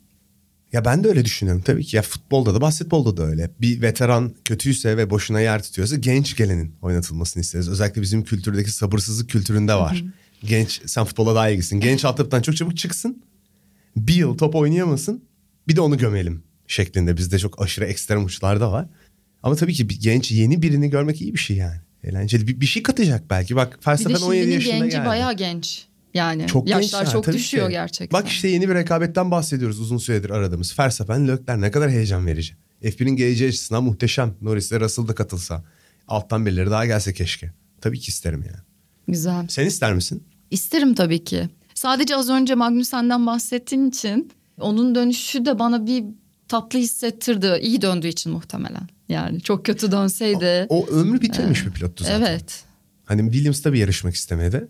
Ya 0.73 0.85
ben 0.85 1.03
de 1.03 1.07
öyle 1.07 1.25
düşünüyorum 1.25 1.61
tabii 1.65 1.85
ki. 1.85 1.95
Ya 1.95 2.01
futbolda 2.01 2.55
da 2.55 2.61
basketbolda 2.61 3.17
da 3.17 3.23
öyle. 3.23 3.49
Bir 3.61 3.81
veteran 3.81 4.33
kötüyse 4.45 4.97
ve 4.97 5.09
boşuna 5.09 5.39
yer 5.41 5.63
tutuyorsa 5.63 5.95
genç 5.95 6.35
gelenin 6.37 6.75
oynatılmasını 6.81 7.41
isteriz. 7.41 7.69
Özellikle 7.69 8.01
bizim 8.01 8.23
kültürdeki 8.23 8.71
sabırsızlık 8.71 9.29
kültüründe 9.29 9.73
var. 9.75 10.03
Genç 10.43 10.81
sen 10.85 11.05
futbola 11.05 11.35
daha 11.35 11.49
ilgisin. 11.49 11.79
Genç 11.79 12.05
altyapıdan 12.05 12.41
çok 12.41 12.57
çabuk 12.57 12.77
çıksın. 12.77 13.23
Bir 13.95 14.13
yıl 14.13 14.37
top 14.37 14.55
oynayamasın. 14.55 15.23
Bir 15.67 15.75
de 15.75 15.81
onu 15.81 15.97
gömelim 15.97 16.43
şeklinde. 16.67 17.17
Bizde 17.17 17.39
çok 17.39 17.61
aşırı 17.61 17.85
ekstrem 17.85 18.25
uçlar 18.25 18.59
da 18.61 18.71
var. 18.71 18.85
Ama 19.43 19.55
tabii 19.55 19.73
ki 19.73 19.89
bir 19.89 19.99
genç 19.99 20.31
yeni 20.31 20.61
birini 20.61 20.89
görmek 20.89 21.21
iyi 21.21 21.33
bir 21.33 21.39
şey 21.39 21.57
yani. 21.57 21.77
Eğlenceli 22.03 22.47
bir, 22.47 22.61
bir 22.61 22.65
şey 22.65 22.83
katacak 22.83 23.29
belki. 23.29 23.55
Bak 23.55 23.77
Bir 23.81 23.85
de 23.85 23.89
Verstappen 23.91 24.21
17 24.21 24.41
şimdinin 24.41 24.55
yaşında 24.55 24.77
genci 24.77 24.91
geldi. 24.91 25.05
bayağı 25.07 25.33
genç. 25.33 25.85
Yani 26.13 26.47
Çok 26.47 26.69
yaşlar 26.69 26.99
gençler, 26.99 27.13
çok 27.13 27.33
düşüyor 27.33 27.67
ki. 27.67 27.71
gerçekten. 27.71 28.21
Bak 28.21 28.27
işte 28.29 28.47
yeni 28.47 28.69
bir 28.69 28.73
rekabetten 28.75 29.31
bahsediyoruz 29.31 29.79
uzun 29.79 29.97
süredir 29.97 30.29
aradığımız. 30.29 30.79
Verstappen, 30.79 31.27
Leclerc 31.27 31.61
ne 31.61 31.71
kadar 31.71 31.89
heyecan 31.89 32.25
verici. 32.25 32.53
F1'in 32.83 33.15
geleceği 33.15 33.49
açısından 33.49 33.83
muhteşem. 33.83 34.33
Norris'le 34.41 34.71
Russell 34.71 35.07
da 35.07 35.15
katılsa. 35.15 35.63
Alttan 36.07 36.45
birileri 36.45 36.71
daha 36.71 36.85
gelse 36.85 37.13
keşke. 37.13 37.51
Tabii 37.81 37.99
ki 37.99 38.09
isterim 38.09 38.43
yani. 38.47 38.57
Güzel. 39.07 39.47
Sen 39.49 39.65
ister 39.65 39.93
misin? 39.93 40.23
İsterim 40.51 40.95
tabii 40.95 41.23
ki. 41.23 41.49
Sadece 41.73 42.15
az 42.15 42.29
önce 42.29 42.55
Magnussen'den 42.55 43.25
bahsettiğin 43.25 43.89
için 43.89 44.31
onun 44.59 44.95
dönüşü 44.95 45.45
de 45.45 45.59
bana 45.59 45.85
bir 45.85 46.03
tatlı 46.47 46.79
hissettirdi. 46.79 47.59
İyi 47.61 47.81
döndüğü 47.81 48.07
için 48.07 48.31
muhtemelen. 48.31 48.87
Yani 49.09 49.41
çok 49.41 49.65
kötü 49.65 49.91
dönseydi. 49.91 50.65
O 50.69 50.87
ömrü 50.87 51.21
bitirmiş 51.21 51.65
bir 51.65 51.71
pilottu 51.71 52.03
zaten. 52.03 52.21
evet. 52.21 52.63
Hani 53.05 53.31
Williams'ta 53.31 53.73
bir 53.73 53.79
yarışmak 53.79 54.15
istemedi. 54.15 54.67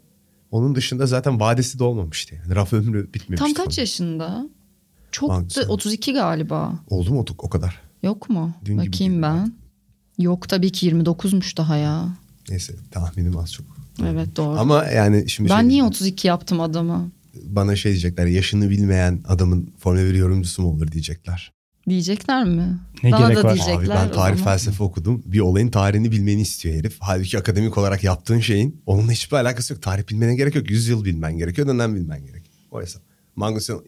Onun 0.51 0.75
dışında 0.75 1.05
zaten 1.05 1.39
vadesi 1.39 1.79
de 1.79 1.83
olmamıştı. 1.83 2.35
Yani 2.35 2.55
raf 2.55 2.73
ömrü 2.73 3.13
bitmemişti. 3.13 3.35
Tam 3.35 3.53
kaç 3.53 3.77
onun. 3.77 3.81
yaşında? 3.81 4.49
Çok 5.11 5.29
da 5.29 5.61
32 5.67 6.13
galiba. 6.13 6.79
Oldu 6.89 7.13
mu 7.13 7.19
o, 7.19 7.25
o 7.37 7.49
kadar? 7.49 7.81
Yok 8.03 8.29
mu? 8.29 8.53
Dün 8.65 8.77
gibi 8.77 8.87
Bakayım 8.87 9.13
değil 9.13 9.23
ben. 9.23 9.53
Yok 10.17 10.49
tabii 10.49 10.71
ki 10.71 10.91
29'muş 10.91 11.57
daha 11.57 11.77
ya. 11.77 12.09
Neyse 12.49 12.73
tahminim 12.91 13.37
az 13.37 13.53
çok. 13.53 13.65
Evet 14.05 14.35
doğru. 14.35 14.59
Ama 14.59 14.85
yani 14.85 15.29
şimdi 15.29 15.49
ben 15.49 15.55
şey 15.55 15.63
niye 15.63 15.69
diyeceğim. 15.69 15.87
32 15.87 16.27
yaptım 16.27 16.61
adamı? 16.61 17.11
bana 17.43 17.75
şey 17.75 17.91
diyecekler 17.91 18.25
yaşını 18.25 18.69
bilmeyen 18.69 19.19
adamın 19.27 19.73
Formula 19.77 20.03
1 20.03 20.13
yorumcusu 20.13 20.61
mu 20.61 20.69
olur 20.69 20.91
diyecekler. 20.91 21.51
Diyecekler 21.89 22.43
mi? 22.43 22.79
Ne 23.03 23.11
Bana 23.11 23.27
gerek 23.27 23.37
da 23.37 23.43
var? 23.43 23.53
diyecekler. 23.55 23.95
Abi 23.95 24.07
ben 24.07 24.11
tarih 24.11 24.37
felsefe 24.43 24.83
okudum. 24.83 25.23
Bir 25.25 25.39
olayın 25.39 25.69
tarihini 25.69 26.11
bilmeni 26.11 26.41
istiyor 26.41 26.75
herif. 26.75 26.97
Halbuki 26.99 27.37
akademik 27.37 27.77
olarak 27.77 28.03
yaptığın 28.03 28.39
şeyin 28.39 28.81
onunla 28.85 29.11
hiçbir 29.11 29.37
alakası 29.37 29.73
yok. 29.73 29.81
Tarih 29.81 30.03
bilmene 30.09 30.35
gerek 30.35 30.55
yok. 30.55 30.69
Yüz 30.69 30.87
yıl 30.87 31.05
bilmen 31.05 31.37
gerekiyor. 31.37 31.67
Dönem 31.67 31.95
bilmen 31.95 32.19
gerekiyor. 32.19 32.55
O 32.71 32.81
hesap. 32.81 33.01
Magnussen 33.35 33.79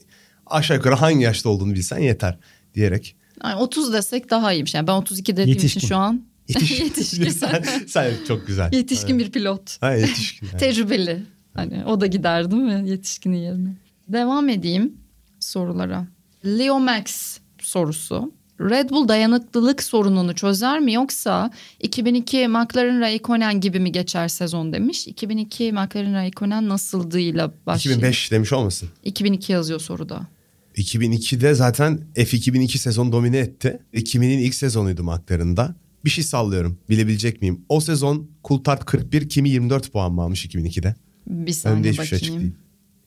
aşağı 0.46 0.78
yukarı 0.78 0.96
hangi 0.96 1.24
yaşta 1.24 1.50
olduğunu 1.50 1.74
bilsen 1.74 2.00
yeter 2.00 2.38
diyerek. 2.76 3.16
Yani 3.44 3.56
30 3.56 3.94
desek 3.94 4.30
daha 4.30 4.54
iyiymiş. 4.54 4.74
Yani 4.74 4.88
ben 4.88 4.94
32 4.94 5.34
dediğim 5.34 5.50
Yetişkin. 5.50 5.80
için 5.80 5.88
şu 5.88 5.96
an 5.98 6.26
Yetiş, 6.48 6.80
Yetişkin. 6.80 7.30
sen, 7.30 7.64
sen 7.88 8.12
çok 8.28 8.48
güzel. 8.48 8.74
yetişkin 8.74 9.20
bir 9.20 9.32
pilot. 9.32 9.82
Ha, 9.82 9.94
yetişkin. 9.94 10.48
yani. 10.48 10.60
Tecrübeli. 10.60 11.24
Hani 11.54 11.86
o 11.86 12.02
da 12.02 12.06
gider 12.08 12.52
değil 12.52 12.64
mi 12.64 12.90
yetişkinin 12.90 13.38
yerine? 13.38 13.70
Devam 14.08 14.50
edeyim 14.50 14.94
sorulara. 15.40 16.08
Leo 16.46 16.80
Max 16.80 17.38
sorusu. 17.70 18.32
Red 18.62 18.90
Bull 18.90 19.08
dayanıklılık 19.08 19.84
sorununu 19.84 20.36
çözer 20.36 20.80
mi 20.80 20.94
yoksa 20.94 21.52
2002 21.80 22.48
McLaren 22.48 23.00
Raikkonen 23.02 23.62
gibi 23.62 23.80
mi 23.80 23.92
geçer 23.92 24.28
sezon 24.28 24.74
demiş. 24.74 25.08
2002 25.08 25.72
McLaren 25.72 26.14
Raikkonen 26.14 26.70
nasıldığıyla 26.70 27.54
başlayayım. 27.66 28.00
2005 28.00 28.32
demiş 28.32 28.54
olmasın? 28.54 28.90
2002 29.04 29.52
yazıyor 29.52 29.80
soruda. 29.80 30.28
2002'de 30.76 31.54
zaten 31.54 32.00
F2002 32.16 32.78
sezon 32.78 33.12
domine 33.12 33.38
etti. 33.38 33.80
2000'in 33.94 34.40
ilk 34.40 34.56
sezonuydu 34.56 35.04
McLaren'da. 35.04 35.76
Bir 36.06 36.10
şey 36.10 36.24
sallıyorum. 36.24 36.78
Bilebilecek 36.90 37.42
miyim? 37.42 37.62
O 37.70 37.80
sezon 37.80 38.30
Coulthard 38.46 38.82
41, 38.86 39.30
Kimi 39.30 39.50
24 39.50 39.92
puan 39.92 40.14
mı 40.14 40.22
almış 40.22 40.46
2002'de? 40.46 40.96
Bir 41.28 41.42
Önde 41.42 41.54
saniye 41.54 41.92
hiçbir 41.92 42.06
şey 42.06 42.20
bakayım. 42.20 42.40
değil. 42.42 42.52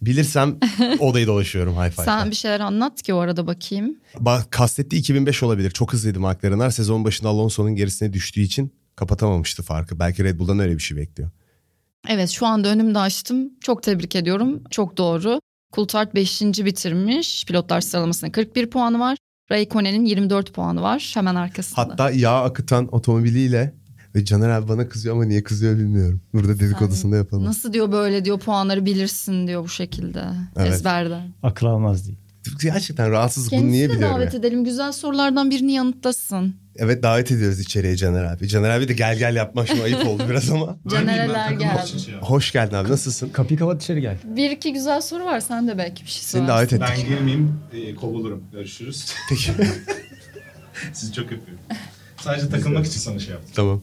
Bilirsem 0.02 0.58
odayı 0.98 1.26
dolaşıyorum 1.26 1.74
high 1.74 1.90
five'da. 1.90 2.04
Sen 2.04 2.30
bir 2.30 2.36
şeyler 2.36 2.60
anlat 2.60 3.02
ki 3.02 3.14
o 3.14 3.18
arada 3.18 3.46
bakayım. 3.46 3.96
Ba- 4.14 4.50
Kastettiği 4.50 5.00
2005 5.00 5.42
olabilir. 5.42 5.70
Çok 5.70 5.92
hızlıydı 5.92 6.20
McLaren'lar. 6.20 6.70
Sezon 6.70 7.04
başında 7.04 7.28
Alonso'nun 7.28 7.74
gerisine 7.74 8.12
düştüğü 8.12 8.40
için 8.40 8.72
kapatamamıştı 8.96 9.62
farkı. 9.62 9.98
Belki 9.98 10.24
Red 10.24 10.38
Bull'dan 10.38 10.58
öyle 10.58 10.74
bir 10.74 10.82
şey 10.82 10.96
bekliyor. 10.96 11.30
Evet 12.08 12.30
şu 12.30 12.46
anda 12.46 12.68
önümde 12.68 12.98
açtım. 12.98 13.50
Çok 13.60 13.82
tebrik 13.82 14.16
ediyorum. 14.16 14.62
Çok 14.70 14.96
doğru. 14.98 15.40
Coulthard 15.72 16.14
5. 16.14 16.42
bitirmiş. 16.42 17.44
Pilotlar 17.44 17.80
sıralamasında 17.80 18.32
41 18.32 18.70
puanı 18.70 18.98
var. 19.00 19.18
Raikkonen'in 19.50 20.04
24 20.04 20.52
puanı 20.54 20.82
var 20.82 21.10
hemen 21.14 21.34
arkasında. 21.34 21.80
Hatta 21.80 22.10
yağ 22.10 22.42
akıtan 22.44 22.94
otomobiliyle 22.94 23.74
ve 24.14 24.24
Caner 24.24 24.48
abi 24.48 24.68
bana 24.68 24.88
kızıyor 24.88 25.14
ama 25.14 25.24
niye 25.24 25.42
kızıyor 25.42 25.78
bilmiyorum. 25.78 26.20
Burada 26.34 26.58
dedikodusunu 26.58 27.12
da 27.12 27.16
yapalım. 27.16 27.44
Nasıl 27.44 27.72
diyor 27.72 27.92
böyle 27.92 28.24
diyor 28.24 28.38
puanları 28.38 28.86
bilirsin 28.86 29.46
diyor 29.46 29.64
bu 29.64 29.68
şekilde. 29.68 30.24
Evet. 30.56 30.72
Ezberden. 30.74 31.32
Akıl 31.42 31.66
almaz 31.66 32.06
değil. 32.06 32.18
Gerçekten 32.62 33.10
rahatsız 33.10 33.52
bunu 33.52 33.66
niye 33.68 33.88
de 33.88 33.92
biliyorum 33.94 34.14
davet 34.16 34.32
ya? 34.34 34.40
edelim. 34.40 34.64
Güzel 34.64 34.92
sorulardan 34.92 35.50
birini 35.50 35.72
yanıtlasın. 35.72 36.54
Evet 36.76 37.02
davet 37.02 37.30
ediyoruz 37.32 37.60
içeriye 37.60 37.96
Caner 37.96 38.24
abi. 38.24 38.48
Caner 38.48 38.70
abi 38.70 38.88
de 38.88 38.92
gel 38.92 39.18
gel 39.18 39.36
yapmak 39.36 39.68
şimdi 39.68 39.82
ayıp 39.82 40.06
oldu 40.06 40.22
biraz 40.30 40.50
ama. 40.50 40.76
Canereler 40.90 41.50
geldi. 41.50 42.16
Hoş 42.20 42.52
geldin 42.52 42.74
abi 42.76 42.90
nasılsın? 42.90 43.28
Kapıyı 43.28 43.58
kapat 43.58 43.82
içeri 43.82 44.00
gel. 44.00 44.16
Bir 44.24 44.50
iki 44.50 44.72
güzel 44.72 45.00
soru 45.00 45.24
var. 45.24 45.40
Sen 45.40 45.68
de 45.68 45.78
belki 45.78 46.04
bir 46.04 46.10
şey 46.10 46.22
Seni 46.22 46.46
sorarsın. 46.46 46.78
davet 46.78 46.90
ettik. 46.92 47.06
Ben 47.08 47.16
girmeyeyim, 47.16 47.58
e, 47.72 47.94
kovulurum. 47.94 48.42
Görüşürüz. 48.52 49.12
Peki. 49.28 49.52
Sizi 50.92 51.12
çok 51.12 51.24
öpüyorum. 51.24 51.58
Sadece 52.20 52.48
takılmak 52.48 52.86
için 52.86 53.00
sana 53.00 53.18
şey 53.18 53.30
yaptım. 53.32 53.50
tamam. 53.54 53.82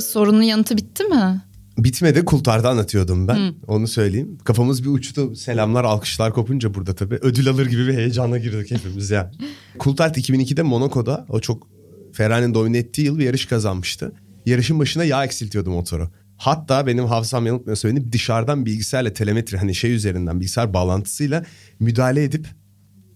Sorunun 0.00 0.42
yanıtı 0.42 0.76
bitti 0.76 1.04
mi? 1.04 1.42
Bitmedi 1.78 2.24
Kultar'da 2.24 2.70
anlatıyordum 2.70 3.28
ben. 3.28 3.34
Hı. 3.34 3.54
Onu 3.66 3.88
söyleyeyim. 3.88 4.38
Kafamız 4.44 4.84
bir 4.84 4.88
uçtu. 4.88 5.36
Selamlar, 5.36 5.84
alkışlar 5.84 6.32
kopunca 6.32 6.74
burada 6.74 6.94
tabii. 6.94 7.14
Ödül 7.14 7.48
alır 7.48 7.66
gibi 7.66 7.86
bir 7.86 7.94
heyecana 7.94 8.38
girdik 8.38 8.70
hepimiz 8.70 9.10
ya. 9.10 9.32
Kultart 9.78 10.18
2002'de 10.18 10.62
Monaco'da 10.62 11.26
o 11.28 11.40
çok 11.40 11.68
Ferrari'nin 12.12 12.54
domine 12.54 12.78
ettiği 12.78 13.02
yıl 13.02 13.18
bir 13.18 13.24
yarış 13.24 13.46
kazanmıştı. 13.46 14.12
Yarışın 14.46 14.78
başına 14.78 15.04
yağ 15.04 15.24
eksiltiyordu 15.24 15.70
motoru. 15.70 16.10
Hatta 16.36 16.86
benim 16.86 17.04
hafızam 17.04 17.46
yanıltmıyor 17.46 17.76
söyleyeyim 17.76 18.12
dışarıdan 18.12 18.66
bilgisayarla 18.66 19.12
telemetri 19.12 19.56
hani 19.56 19.74
şey 19.74 19.94
üzerinden 19.94 20.40
bilgisayar 20.40 20.74
bağlantısıyla 20.74 21.44
müdahale 21.80 22.24
edip 22.24 22.46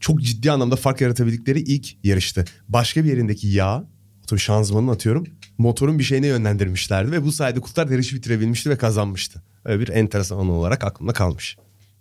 çok 0.00 0.22
ciddi 0.22 0.52
anlamda 0.52 0.76
fark 0.76 1.00
yaratabildikleri 1.00 1.60
ilk 1.60 2.04
yarıştı. 2.04 2.44
Başka 2.68 3.04
bir 3.04 3.08
yerindeki 3.08 3.48
yağ, 3.48 3.84
tabii 4.28 4.40
şanzımanını 4.40 4.90
atıyorum, 4.90 5.26
motorun 5.58 5.98
bir 5.98 6.04
şeyine 6.04 6.26
yönlendirmişlerdi 6.26 7.12
ve 7.12 7.24
bu 7.24 7.32
sayede 7.32 7.60
Coulthard 7.60 7.90
yarışı 7.90 8.16
bitirebilmişti 8.16 8.70
ve 8.70 8.76
kazanmıştı. 8.76 9.42
Öyle 9.64 9.80
bir 9.80 9.88
enteresan 9.88 10.38
anı 10.38 10.52
olarak 10.52 10.84
aklımda 10.84 11.12
kalmış. 11.12 11.56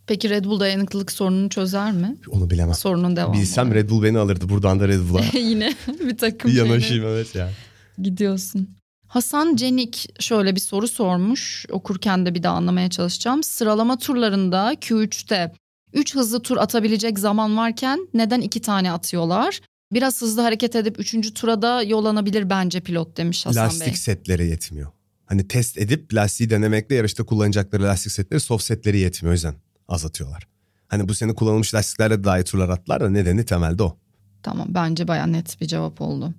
Peki 0.07 0.29
Red 0.29 0.45
Bull 0.45 0.59
dayanıklılık 0.59 1.11
sorununu 1.11 1.49
çözer 1.49 1.91
mi? 1.91 2.15
Onu 2.29 2.49
bilemem. 2.49 2.73
Sorunun 2.73 3.15
devamı. 3.15 3.33
Bilsem 3.33 3.73
Red 3.73 3.89
Bull 3.89 4.03
beni 4.03 4.17
alırdı. 4.17 4.49
Buradan 4.49 4.79
da 4.79 4.87
Red 4.87 5.09
Bull'a 5.09 5.21
Yine 5.39 5.75
bir 5.99 6.17
takım 6.17 6.55
yanaşayım 6.55 7.05
evet 7.05 7.35
ya. 7.35 7.49
gidiyorsun. 7.97 8.69
Hasan 9.07 9.55
Cenik 9.55 10.09
şöyle 10.19 10.55
bir 10.55 10.59
soru 10.59 10.87
sormuş. 10.87 11.65
Okurken 11.71 12.25
de 12.25 12.35
bir 12.35 12.43
daha 12.43 12.55
anlamaya 12.55 12.89
çalışacağım. 12.89 13.43
Sıralama 13.43 13.97
turlarında 13.97 14.73
Q3'te 14.73 15.51
3 15.93 16.15
hızlı 16.15 16.41
tur 16.41 16.57
atabilecek 16.57 17.19
zaman 17.19 17.57
varken 17.57 18.07
neden 18.13 18.41
2 18.41 18.61
tane 18.61 18.91
atıyorlar? 18.91 19.59
Biraz 19.93 20.21
hızlı 20.21 20.41
hareket 20.41 20.75
edip 20.75 20.99
3. 20.99 21.33
tura 21.33 21.61
da 21.61 21.83
yollanabilir 21.83 22.49
bence 22.49 22.79
pilot 22.79 23.17
demiş 23.17 23.45
Hasan 23.45 23.65
Lastik 23.65 23.87
Bey. 23.87 23.93
setleri 23.95 24.47
yetmiyor. 24.47 24.91
Hani 25.25 25.47
test 25.47 25.77
edip 25.77 26.13
lastiği 26.13 26.49
denemekle 26.49 26.95
yarışta 26.95 27.23
kullanacakları 27.25 27.83
lastik 27.83 28.11
setleri 28.11 28.39
soft 28.39 28.63
setleri 28.63 28.99
yetmiyor. 28.99 29.31
O 29.31 29.33
yüzden 29.33 29.55
azaltıyorlar. 29.87 30.47
Hani 30.87 31.09
bu 31.09 31.13
sene 31.13 31.33
kullanılmış 31.35 31.75
lastiklerle 31.75 32.23
daha 32.23 32.39
iyi 32.39 32.43
turlar 32.43 32.69
attılar 32.69 33.01
da 33.01 33.09
nedeni 33.09 33.45
temelde 33.45 33.83
o. 33.83 33.97
Tamam 34.43 34.67
bence 34.69 35.07
baya 35.07 35.25
net 35.25 35.61
bir 35.61 35.65
cevap 35.67 36.01
oldu. 36.01 36.33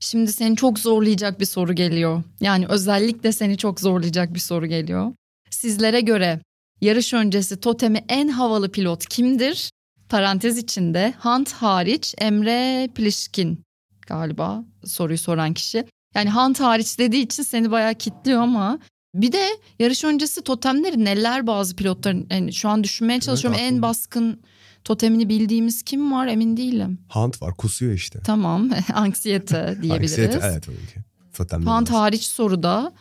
Şimdi 0.00 0.32
seni 0.32 0.56
çok 0.56 0.78
zorlayacak 0.78 1.40
bir 1.40 1.44
soru 1.44 1.72
geliyor. 1.72 2.22
Yani 2.40 2.66
özellikle 2.68 3.32
seni 3.32 3.56
çok 3.56 3.80
zorlayacak 3.80 4.34
bir 4.34 4.38
soru 4.38 4.66
geliyor. 4.66 5.12
Sizlere 5.50 6.00
göre 6.00 6.40
yarış 6.80 7.14
öncesi 7.14 7.60
totemi 7.60 8.04
en 8.08 8.28
havalı 8.28 8.72
pilot 8.72 9.06
kimdir? 9.08 9.70
Parantez 10.12 10.58
içinde 10.58 11.14
Hunt 11.18 11.52
hariç 11.52 12.14
Emre 12.18 12.88
Plişkin 12.94 13.64
galiba 14.06 14.64
soruyu 14.84 15.18
soran 15.18 15.54
kişi. 15.54 15.86
Yani 16.14 16.30
Hunt 16.30 16.60
hariç 16.60 16.98
dediği 16.98 17.22
için 17.22 17.42
seni 17.42 17.70
bayağı 17.70 17.94
kitliyor 17.94 18.40
ama 18.42 18.78
bir 19.14 19.32
de 19.32 19.48
yarış 19.78 20.04
öncesi 20.04 20.42
totemleri 20.42 21.04
neler 21.04 21.46
bazı 21.46 21.76
pilotların 21.76 22.26
yani 22.30 22.52
şu 22.52 22.68
an 22.68 22.84
düşünmeye 22.84 23.20
çalışıyorum 23.20 23.60
en 23.60 23.66
aklımda. 23.66 23.82
baskın 23.82 24.40
totemini 24.84 25.28
bildiğimiz 25.28 25.82
kim 25.82 26.12
var 26.12 26.26
emin 26.26 26.56
değilim. 26.56 26.98
Hunt 27.08 27.42
var 27.42 27.54
kusuyor 27.56 27.92
işte. 27.92 28.20
Tamam 28.24 28.70
anksiyete 28.94 29.76
diyebiliriz. 29.82 30.18
Anksiyete, 30.18 30.40
evet 30.52 30.62
tabii 30.62 30.76
ki. 30.76 31.00
Totemler 31.32 31.66
var. 31.66 31.88
hariç 31.88 32.22
soruda. 32.22 32.92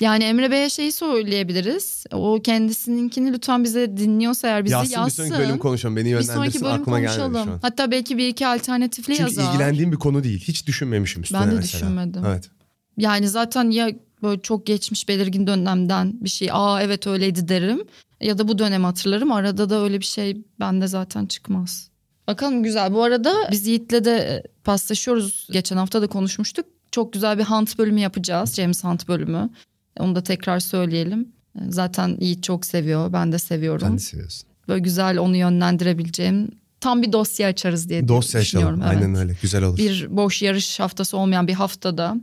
Yani 0.00 0.24
Emre 0.24 0.50
Bey'e 0.50 0.70
şeyi 0.70 0.92
söyleyebiliriz. 0.92 2.04
O 2.12 2.40
kendisininkini 2.42 3.32
lütfen 3.32 3.64
bize 3.64 3.96
dinliyorsa 3.96 4.48
eğer 4.48 4.64
bizi 4.64 4.72
yazsın, 4.72 4.92
yazsın. 4.94 5.24
bir 5.24 5.30
sonraki 5.30 5.48
bölüm 5.48 5.58
konuşalım. 5.58 5.96
Beni 5.96 6.04
Bir 6.04 6.10
yönlendirsin 6.10 6.34
sonraki 6.34 6.60
bölüm 6.60 6.72
aklıma 6.72 7.00
gelmedi 7.00 7.18
konuşalım. 7.20 7.44
şu 7.44 7.52
an. 7.52 7.58
Hatta 7.62 7.90
belki 7.90 8.18
bir 8.18 8.28
iki 8.28 8.46
alternatifli 8.46 9.16
Çünkü 9.16 9.22
yazar. 9.22 9.52
ilgilendiğim 9.52 9.92
bir 9.92 9.96
konu 9.96 10.24
değil. 10.24 10.40
Hiç 10.40 10.66
düşünmemişim 10.66 11.22
üstüne 11.22 11.40
Ben 11.40 11.50
de 11.50 11.54
mesela. 11.54 11.82
düşünmedim. 11.82 12.22
Evet. 12.26 12.50
Yani 12.96 13.28
zaten 13.28 13.70
ya 13.70 13.90
böyle 14.22 14.42
çok 14.42 14.66
geçmiş 14.66 15.08
belirgin 15.08 15.46
dönemden 15.46 16.12
bir 16.20 16.28
şey 16.28 16.48
aa 16.52 16.82
evet 16.82 17.06
öyleydi 17.06 17.48
derim. 17.48 17.80
Ya 18.20 18.38
da 18.38 18.48
bu 18.48 18.58
dönemi 18.58 18.84
hatırlarım. 18.84 19.32
Arada 19.32 19.70
da 19.70 19.82
öyle 19.82 20.00
bir 20.00 20.04
şey 20.04 20.42
bende 20.60 20.86
zaten 20.86 21.26
çıkmaz. 21.26 21.88
Bakalım 22.26 22.62
güzel. 22.62 22.94
Bu 22.94 23.02
arada 23.02 23.34
biz 23.52 23.66
Yiğit'le 23.66 24.04
de 24.04 24.16
e, 24.16 24.42
paslaşıyoruz. 24.64 25.48
Geçen 25.52 25.76
hafta 25.76 26.02
da 26.02 26.06
konuşmuştuk. 26.06 26.66
Çok 26.92 27.12
güzel 27.12 27.38
bir 27.38 27.44
Hunt 27.44 27.78
bölümü 27.78 28.00
yapacağız. 28.00 28.54
James 28.54 28.84
Hunt 28.84 29.08
bölümü. 29.08 29.50
Onu 29.98 30.14
da 30.14 30.22
tekrar 30.22 30.60
söyleyelim. 30.60 31.28
Zaten 31.68 32.16
Yiğit 32.20 32.42
çok 32.42 32.66
seviyor. 32.66 33.12
Ben 33.12 33.32
de 33.32 33.38
seviyorum. 33.38 33.88
Sen 33.88 33.96
de 33.96 34.02
seviyorsun. 34.02 34.48
Böyle 34.68 34.80
güzel 34.80 35.18
onu 35.18 35.36
yönlendirebileceğim. 35.36 36.50
Tam 36.80 37.02
bir 37.02 37.12
dosya 37.12 37.48
açarız 37.48 37.88
diye 37.88 38.08
Dosya 38.08 38.40
düşünüyorum. 38.40 38.80
açalım. 38.82 38.96
Aynen 38.96 39.10
Evet 39.10 39.18
öyle. 39.18 39.36
Güzel 39.42 39.62
olur. 39.62 39.78
bir 39.78 40.16
boş 40.16 40.42
yarış 40.42 40.80
haftası 40.80 41.16
olmayan 41.16 41.48
bir 41.48 41.54
haftada 41.54 42.16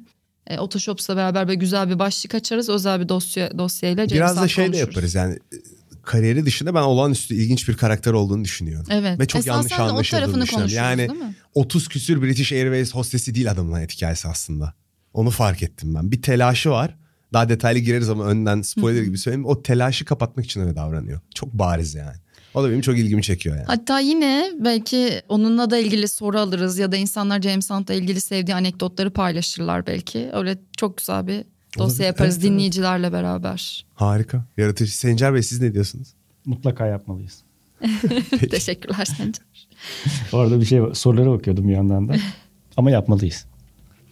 e, 0.47 0.59
Otoshops'la 0.59 1.15
beraber 1.15 1.47
böyle 1.47 1.59
güzel 1.59 1.89
bir 1.89 1.99
başlık 1.99 2.35
açarız. 2.35 2.69
Özel 2.69 3.01
bir 3.01 3.09
dosya 3.09 3.57
dosyayla 3.57 4.09
Biraz 4.09 4.41
da 4.41 4.47
şey 4.47 4.73
de 4.73 4.77
yaparız 4.77 5.15
yani 5.15 5.33
e, 5.33 5.57
kariyeri 6.03 6.45
dışında 6.45 6.75
ben 6.75 6.81
olağanüstü 6.81 7.35
ilginç 7.35 7.67
bir 7.69 7.77
karakter 7.77 8.13
olduğunu 8.13 8.43
düşünüyorum. 8.43 8.87
Evet. 8.89 9.19
Ve 9.19 9.25
çok 9.25 9.39
Esasen 9.39 9.53
yanlış 9.53 9.79
anlaşıldığını 9.79 10.43
düşünüyorum. 10.43 10.75
Yani 10.75 11.09
değil 11.09 11.19
mi? 11.19 11.35
30 11.53 11.87
küsür 11.87 12.21
British 12.21 12.51
Airways 12.51 12.95
hostesi 12.95 13.35
değil 13.35 13.51
adamın 13.51 13.71
hayat 13.71 13.91
hikayesi 13.91 14.27
aslında. 14.27 14.73
Onu 15.13 15.29
fark 15.29 15.63
ettim 15.63 15.95
ben. 15.95 16.11
Bir 16.11 16.21
telaşı 16.21 16.69
var. 16.69 16.97
Daha 17.35 17.49
detaylı 17.49 17.79
gireriz 17.79 18.09
ama 18.09 18.25
önden 18.25 18.61
spoiler 18.61 19.03
gibi 19.03 19.17
söyleyeyim. 19.17 19.45
O 19.45 19.61
telaşı 19.61 20.05
kapatmak 20.05 20.45
için 20.45 20.61
öyle 20.61 20.75
davranıyor. 20.75 21.19
Çok 21.33 21.53
bariz 21.53 21.95
yani. 21.95 22.15
O 22.53 22.63
da 22.63 22.69
benim 22.69 22.81
çok 22.81 22.97
ilgimi 22.97 23.23
çekiyor 23.23 23.55
yani. 23.55 23.65
Hatta 23.65 23.99
yine 23.99 24.51
belki 24.59 25.21
onunla 25.29 25.69
da 25.69 25.77
ilgili 25.77 26.07
soru 26.07 26.39
alırız 26.39 26.77
ya 26.77 26.91
da 26.91 26.95
insanlar 26.97 27.41
James 27.41 27.69
Hunt'la 27.69 27.93
ilgili 27.93 28.21
sevdiği 28.21 28.55
anekdotları 28.55 29.13
paylaşırlar 29.13 29.87
belki. 29.87 30.29
Öyle 30.33 30.57
çok 30.77 30.97
güzel 30.97 31.27
bir 31.27 31.43
dosya 31.77 32.05
yaparız 32.05 32.35
Evet, 32.35 32.43
evet. 32.45 32.53
dinleyicilerle 32.53 33.13
beraber. 33.13 33.85
Harika. 33.93 34.45
Yaratıcı. 34.57 34.97
Sencer 34.97 35.33
Bey 35.33 35.43
siz 35.43 35.61
ne 35.61 35.73
diyorsunuz? 35.73 36.07
Mutlaka 36.45 36.87
yapmalıyız. 36.87 37.43
Teşekkürler 38.51 39.05
Sencer. 39.05 39.45
Orada 40.31 40.59
bir 40.59 40.65
şey. 40.65 40.81
Sorulara 40.93 41.31
bakıyordum 41.31 41.67
bir 41.67 41.73
yandan 41.73 42.09
da. 42.09 42.15
Ama 42.77 42.91
yapmalıyız. 42.91 43.45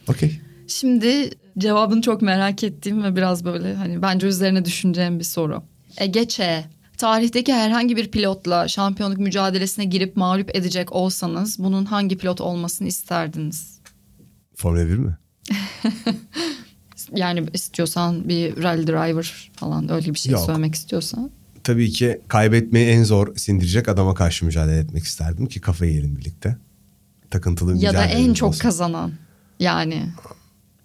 Okey. 0.08 0.40
Şimdi 0.68 1.30
cevabını 1.58 2.02
çok 2.02 2.22
merak 2.22 2.64
ettiğim 2.64 3.04
ve 3.04 3.16
biraz 3.16 3.46
böyle 3.46 3.76
hani 3.76 4.02
bence 4.02 4.28
üzerine 4.28 4.66
düşüneceğim 4.66 5.20
bir 5.20 5.24
soru. 5.24 5.64
Ege 5.98 6.28
Ç. 6.28 6.40
tarihteki 6.98 7.54
herhangi 7.54 7.98
bir 7.98 8.12
pilotla 8.12 8.68
şampiyonluk 8.68 9.18
mücadelesine 9.18 9.86
girip 9.86 10.18
mağlup 10.18 10.56
edecek 10.56 10.92
olsanız 10.92 11.60
bunun 11.60 11.86
hangi 11.86 12.18
pilot 12.18 12.42
olmasını 12.42 12.88
isterdiniz? 12.88 13.80
Formula 14.56 14.88
1 14.88 14.98
mi? 14.98 15.18
Yani 17.16 17.44
istiyorsan 17.54 18.30
bir 18.30 18.64
rally 18.64 18.88
driver 18.88 19.52
falan 19.56 19.92
öyle 19.92 20.14
bir 20.14 20.20
şey 20.20 20.32
Yok. 20.32 20.42
söylemek 20.46 20.76
istiyorsan. 20.76 21.32
Tabii 21.64 21.90
ki 21.92 22.22
kaybetmeyi 22.28 22.88
en 22.88 23.04
zor 23.04 23.36
sindirecek 23.36 23.90
adama 23.90 24.14
karşı 24.16 24.46
mücadele 24.46 24.78
etmek 24.80 25.04
isterdim 25.04 25.46
ki 25.46 25.62
kafayı 25.62 25.92
yiyelim 25.92 26.18
birlikte. 26.18 26.58
Takıntılı 27.32 27.72
Ya 27.78 27.94
da 27.94 28.02
mücadelemiz 28.02 28.28
en 28.30 28.34
çok 28.34 28.50
olsun. 28.50 28.60
kazanan. 28.62 29.12
Yani 29.60 30.04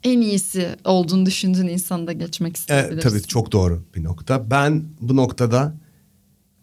en 0.05 0.21
iyisi 0.21 0.77
olduğunu 0.85 1.27
düşündüğün 1.27 1.69
insanı 1.69 2.07
da 2.07 2.13
geçmek 2.13 2.57
isteyebilirsin. 2.57 3.09
tabii 3.09 3.23
çok 3.23 3.53
doğru 3.53 3.85
bir 3.95 4.05
nokta. 4.05 4.51
Ben 4.51 4.85
bu 5.01 5.17
noktada 5.17 5.75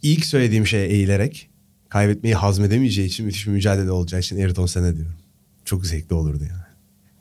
ilk 0.02 0.26
söylediğim 0.26 0.68
şeye 0.68 0.88
eğilerek 0.88 1.50
kaybetmeyi 1.90 2.36
hazmedemeyeceği 2.36 3.08
için 3.08 3.26
müthiş 3.26 3.48
bir 3.48 3.52
mücadele 3.52 3.92
olacağı 3.92 4.20
için 4.20 4.38
Ayrton 4.38 4.66
Senna 4.66 4.96
diyorum. 4.96 5.16
Çok 5.66 5.86
zevkli 5.86 6.14
olurdu 6.14 6.44
yani. 6.44 6.66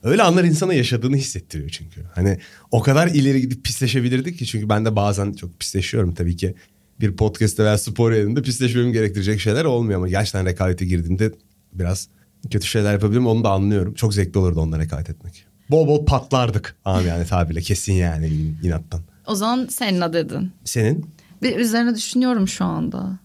Öyle 0.02 0.22
anlar 0.22 0.44
insana 0.44 0.74
yaşadığını 0.74 1.16
hissettiriyor 1.16 1.70
çünkü. 1.70 2.02
Hani 2.14 2.38
o 2.70 2.82
kadar 2.82 3.08
ileri 3.08 3.40
gidip 3.40 3.64
pisleşebilirdik 3.64 4.38
ki 4.38 4.46
çünkü 4.46 4.68
ben 4.68 4.84
de 4.84 4.96
bazen 4.96 5.32
çok 5.32 5.60
pisleşiyorum 5.60 6.14
tabii 6.14 6.36
ki. 6.36 6.54
Bir 7.00 7.16
podcast'te 7.16 7.64
veya 7.64 7.78
spor 7.78 8.12
yerinde 8.12 8.42
pisleşmemi 8.42 8.92
gerektirecek 8.92 9.40
şeyler 9.40 9.64
olmuyor 9.64 9.98
ama 9.98 10.08
gerçekten 10.08 10.46
rekabete 10.46 10.84
girdiğimde 10.84 11.32
biraz 11.72 12.08
kötü 12.50 12.66
şeyler 12.66 12.92
yapabilirim 12.92 13.26
onu 13.26 13.44
da 13.44 13.50
anlıyorum. 13.50 13.94
Çok 13.94 14.14
zevkli 14.14 14.38
olurdu 14.38 14.60
onunla 14.60 14.78
rekabet 14.78 15.10
etmek. 15.10 15.46
Bol 15.70 15.88
bol 15.88 16.06
patlardık 16.06 16.76
abi 16.84 17.08
yani 17.08 17.26
tabirle 17.26 17.60
kesin 17.60 17.92
yani 17.92 18.32
inattan. 18.62 19.00
O 19.26 19.34
zaman 19.34 19.66
Senna 19.66 20.12
dedin. 20.12 20.52
Senin? 20.64 21.06
Bir 21.42 21.56
üzerine 21.56 21.94
düşünüyorum 21.94 22.48
şu 22.48 22.64
anda. 22.64 23.18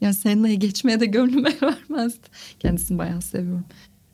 Yani 0.00 0.14
Senna'yı 0.14 0.60
geçmeye 0.60 1.00
de 1.00 1.06
gönlüm 1.06 1.46
el 1.46 1.56
vermezdi. 1.62 2.26
Kendisini 2.60 2.98
bayağı 2.98 3.22
seviyorum. 3.22 3.64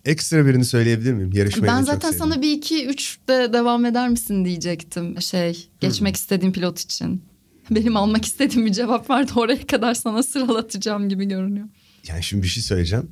Ekstra 0.04 0.46
birini 0.46 0.64
söyleyebilir 0.64 1.12
miyim? 1.12 1.30
Yarışmayı 1.32 1.72
ben 1.72 1.82
zaten 1.82 2.10
sana 2.10 2.42
bir 2.42 2.52
iki 2.52 2.86
üç 2.86 3.18
de 3.28 3.52
devam 3.52 3.84
eder 3.84 4.08
misin 4.08 4.44
diyecektim. 4.44 5.22
Şey 5.22 5.68
geçmek 5.80 6.16
istediğim 6.16 6.52
pilot 6.52 6.80
için. 6.80 7.22
Benim 7.70 7.96
almak 7.96 8.24
istediğim 8.24 8.66
bir 8.66 8.72
cevap 8.72 9.10
vardı. 9.10 9.32
Oraya 9.36 9.66
kadar 9.66 9.94
sana 9.94 10.22
sıralatacağım 10.22 11.08
gibi 11.08 11.24
görünüyor. 11.24 11.68
Yani 12.08 12.22
şimdi 12.22 12.42
bir 12.42 12.48
şey 12.48 12.62
söyleyeceğim. 12.62 13.10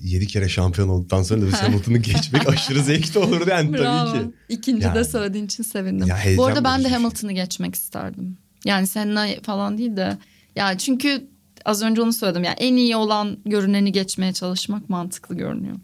7 0.00 0.26
kere 0.26 0.48
şampiyon 0.48 0.88
olduktan 0.88 1.22
sonra 1.22 1.40
Lewis 1.40 1.60
Hamilton'ı 1.60 1.98
geçmek 1.98 2.48
aşırı 2.52 2.82
zevkli 2.82 3.18
olurdu 3.18 3.50
yani 3.50 3.72
Bravo. 3.72 4.12
tabii 4.12 4.22
ki. 4.22 4.30
İkinci 4.48 4.86
Yani. 4.86 4.94
de 4.94 5.04
söylediğin 5.04 5.44
için 5.44 5.62
sevindim. 5.62 6.06
Ya 6.06 6.18
Bu 6.36 6.46
arada 6.46 6.64
ben 6.64 6.78
de 6.78 6.82
şey. 6.88 6.92
Hamilton'ı 6.92 7.32
geçmek 7.32 7.74
isterdim. 7.74 8.36
Yani 8.64 8.86
Senna 8.86 9.26
falan 9.42 9.78
değil 9.78 9.96
de. 9.96 10.18
Yani 10.56 10.78
çünkü 10.78 11.26
az 11.64 11.82
önce 11.82 12.02
onu 12.02 12.12
söyledim. 12.12 12.44
Yani 12.44 12.56
en 12.58 12.76
iyi 12.76 12.96
olan 12.96 13.38
görüneni 13.46 13.92
geçmeye 13.92 14.32
çalışmak 14.32 14.88
mantıklı 14.88 15.34
görünüyor. 15.34 15.76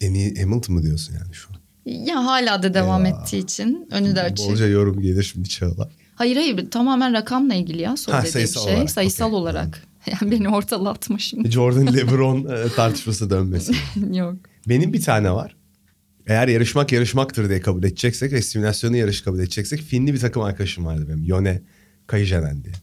En 0.00 0.14
iyi 0.14 0.40
Hamilton 0.40 0.74
mı 0.74 0.82
diyorsun 0.82 1.14
yani 1.14 1.34
şu 1.34 1.48
an? 1.50 1.56
Ya 2.06 2.24
hala 2.24 2.62
da 2.62 2.74
devam 2.74 3.06
Eyvah. 3.06 3.22
ettiği 3.22 3.42
için 3.42 3.88
önü 3.90 4.16
de 4.16 4.22
açık. 4.22 4.48
Bolca 4.48 4.66
yorum 4.66 5.00
gelir 5.00 5.22
şimdi 5.22 5.48
Çağla. 5.48 5.88
Hayır 6.14 6.36
hayır 6.36 6.70
tamamen 6.70 7.12
rakamla 7.12 7.54
ilgili 7.54 7.82
ya 7.82 7.96
söylediğim 7.96 8.32
sayısal 8.32 8.64
şey. 8.64 8.74
olarak, 8.74 8.90
sayısal 8.90 9.26
okey. 9.26 9.38
olarak. 9.38 9.82
Yani 10.20 10.30
beni 10.30 10.48
ortalatma 10.48 11.18
şimdi. 11.18 11.50
Jordan 11.50 11.86
Lebron 11.96 12.44
e, 12.44 12.68
tartışması 12.76 13.30
dönmesi. 13.30 13.72
Yok. 14.12 14.34
Benim 14.68 14.92
bir 14.92 15.02
tane 15.02 15.30
var. 15.32 15.56
Eğer 16.26 16.48
yarışmak 16.48 16.92
yarışmaktır 16.92 17.48
diye 17.48 17.60
kabul 17.60 17.78
edeceksek 17.78 18.32
ve 18.32 18.42
simülasyonu 18.42 18.96
yarış 18.96 19.20
kabul 19.20 19.38
edeceksek 19.38 19.80
Finli 19.80 20.14
bir 20.14 20.18
takım 20.20 20.42
arkadaşım 20.42 20.86
vardı 20.86 21.06
benim. 21.08 21.24
Yone 21.24 21.62
Kayıcenen 22.06 22.64
diye. 22.64 22.74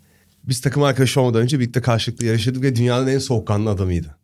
Biz 0.44 0.62
takım 0.62 0.84
arkadaşı 0.84 1.22
olmadan 1.22 1.42
önce 1.42 1.60
birlikte 1.60 1.82
karşılıklı 1.82 2.26
yarışırdık 2.26 2.64
ve 2.64 2.76
dünyanın 2.76 3.08
en 3.08 3.18
soğukkanlı 3.20 3.70
adamıydı. 3.70 4.18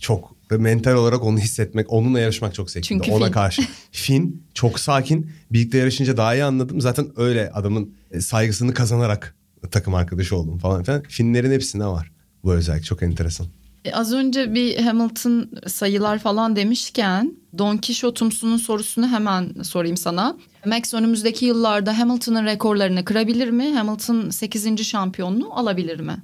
Çok 0.00 0.36
ve 0.50 0.56
mental 0.56 0.92
olarak 0.94 1.24
onu 1.24 1.38
hissetmek, 1.38 1.92
onunla 1.92 2.20
yarışmak 2.20 2.54
çok 2.54 2.70
zevkliydi. 2.70 3.02
Çünkü 3.04 3.16
Ona 3.16 3.24
Fin. 3.24 3.32
karşı. 3.32 3.62
Fin 3.92 4.42
çok 4.54 4.80
sakin. 4.80 5.30
Birlikte 5.52 5.78
yarışınca 5.78 6.16
daha 6.16 6.34
iyi 6.34 6.44
anladım. 6.44 6.80
Zaten 6.80 7.06
öyle 7.16 7.50
adamın 7.50 7.94
e, 8.10 8.20
saygısını 8.20 8.74
kazanarak 8.74 9.34
takım 9.70 9.94
arkadaşı 9.94 10.36
oldum 10.36 10.58
falan 10.58 10.82
filan. 10.82 11.02
Finlerin 11.02 11.52
hepsinde 11.52 11.84
var 11.84 12.12
bu 12.44 12.52
özellik. 12.52 12.84
Çok 12.84 13.02
enteresan. 13.02 13.46
E, 13.84 13.92
az 13.92 14.12
önce 14.12 14.54
bir 14.54 14.76
Hamilton 14.76 15.50
sayılar 15.66 16.18
falan 16.18 16.56
demişken 16.56 17.36
Don 17.58 17.76
Quixote'umsunun 17.76 18.56
sorusunu 18.56 19.08
hemen 19.08 19.62
sorayım 19.62 19.96
sana. 19.96 20.36
Max 20.66 20.94
önümüzdeki 20.94 21.46
yıllarda 21.46 21.98
Hamilton'ın 21.98 22.44
rekorlarını 22.44 23.04
kırabilir 23.04 23.50
mi? 23.50 23.74
Hamilton 23.74 24.30
8. 24.30 24.84
şampiyonluğu 24.84 25.54
alabilir 25.54 26.00
mi? 26.00 26.16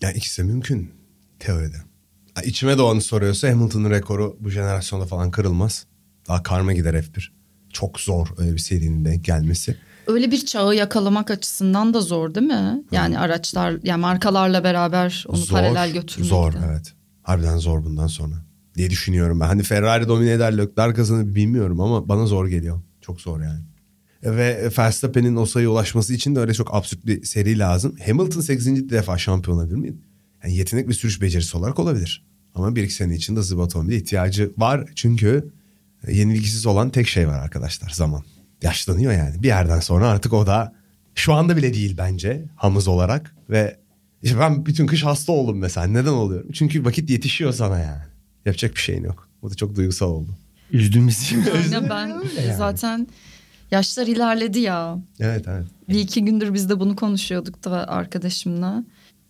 Yani 0.00 0.16
ikisi 0.16 0.42
de 0.42 0.46
mümkün 0.46 0.90
teoride. 1.38 1.76
İçime 2.44 2.78
doğanı 2.78 3.00
soruyorsa 3.00 3.48
Hamilton'ın 3.48 3.90
rekoru 3.90 4.36
bu 4.40 4.50
jenerasyonda 4.50 5.06
falan 5.06 5.30
kırılmaz. 5.30 5.86
Daha 6.28 6.42
karma 6.42 6.72
gider 6.72 6.94
F1. 6.94 7.28
Çok 7.72 8.00
zor 8.00 8.28
öyle 8.38 8.52
bir 8.52 8.58
serinin 8.58 9.04
denk 9.04 9.24
gelmesi. 9.24 9.76
Öyle 10.06 10.30
bir 10.30 10.46
çağı 10.46 10.74
yakalamak 10.74 11.30
açısından 11.30 11.94
da 11.94 12.00
zor 12.00 12.34
değil 12.34 12.46
mi? 12.46 12.82
Yani 12.92 13.18
araçlar, 13.18 13.78
yani 13.82 14.00
markalarla 14.00 14.64
beraber 14.64 15.24
onu 15.28 15.46
paralel 15.46 15.92
götürmek. 15.92 16.28
Zor 16.28 16.52
de. 16.52 16.56
evet. 16.70 16.94
Harbiden 17.22 17.58
zor 17.58 17.84
bundan 17.84 18.06
sonra. 18.06 18.34
Diye 18.74 18.90
düşünüyorum 18.90 19.40
ben. 19.40 19.46
Hani 19.46 19.62
Ferrari 19.62 20.08
domine 20.08 20.30
eder 20.30 20.58
Leclerc 20.58 20.94
kazanır 20.94 21.34
bilmiyorum 21.34 21.80
ama 21.80 22.08
bana 22.08 22.26
zor 22.26 22.46
geliyor. 22.46 22.80
Çok 23.00 23.20
zor 23.20 23.40
yani. 23.40 23.60
Ve 24.24 24.70
Verstappen'in 24.78 25.36
o 25.36 25.46
sayıya 25.46 25.70
ulaşması 25.70 26.14
için 26.14 26.36
de 26.36 26.40
öyle 26.40 26.54
çok 26.54 26.74
absürt 26.74 27.06
bir 27.06 27.24
seri 27.24 27.58
lazım. 27.58 27.96
Hamilton 28.06 28.40
8. 28.40 28.90
defa 28.90 29.18
şampiyon 29.18 29.56
olabilir 29.56 29.76
mi? 29.76 29.94
Yani 30.44 30.56
yetenek 30.56 30.88
ve 30.88 30.92
sürüş 30.92 31.22
becerisi 31.22 31.56
olarak 31.56 31.78
olabilir. 31.78 32.26
Ama 32.54 32.76
bir 32.76 32.82
iki 32.82 32.94
sene 32.94 33.14
içinde 33.14 33.42
zıba 33.42 33.62
otomobile 33.62 33.96
ihtiyacı 33.96 34.52
var. 34.58 34.88
Çünkü 34.94 35.52
yenilgisiz 36.08 36.66
olan 36.66 36.90
tek 36.90 37.08
şey 37.08 37.28
var 37.28 37.38
arkadaşlar 37.38 37.90
zaman. 37.90 38.24
Yaşlanıyor 38.62 39.12
yani. 39.12 39.42
Bir 39.42 39.48
yerden 39.48 39.80
sonra 39.80 40.08
artık 40.08 40.32
o 40.32 40.46
da 40.46 40.72
şu 41.14 41.34
anda 41.34 41.56
bile 41.56 41.74
değil 41.74 41.94
bence 41.98 42.44
hamız 42.56 42.88
olarak. 42.88 43.34
Ve 43.50 43.76
işte 44.22 44.38
ben 44.38 44.66
bütün 44.66 44.86
kış 44.86 45.04
hasta 45.04 45.32
oldum 45.32 45.58
mesela. 45.58 45.86
Neden 45.86 46.12
oluyorum? 46.12 46.52
Çünkü 46.52 46.84
vakit 46.84 47.10
yetişiyor 47.10 47.52
sana 47.52 47.78
yani. 47.78 48.02
Yapacak 48.44 48.74
bir 48.74 48.80
şeyin 48.80 49.04
yok. 49.04 49.28
Bu 49.42 49.50
da 49.50 49.54
çok 49.54 49.76
duygusal 49.76 50.10
oldu. 50.10 50.30
Üzdün 50.70 51.08
bizi. 51.08 51.36
Aynen 51.52 51.90
ben 51.90 52.22
zaten 52.56 53.06
yaşlar 53.70 54.06
ilerledi 54.06 54.60
ya. 54.60 54.98
Evet 55.20 55.44
evet. 55.48 55.66
Bir 55.88 55.94
iki 55.94 56.24
gündür 56.24 56.54
biz 56.54 56.68
de 56.68 56.80
bunu 56.80 56.96
konuşuyorduk 56.96 57.64
da 57.64 57.88
arkadaşımla. 57.88 58.84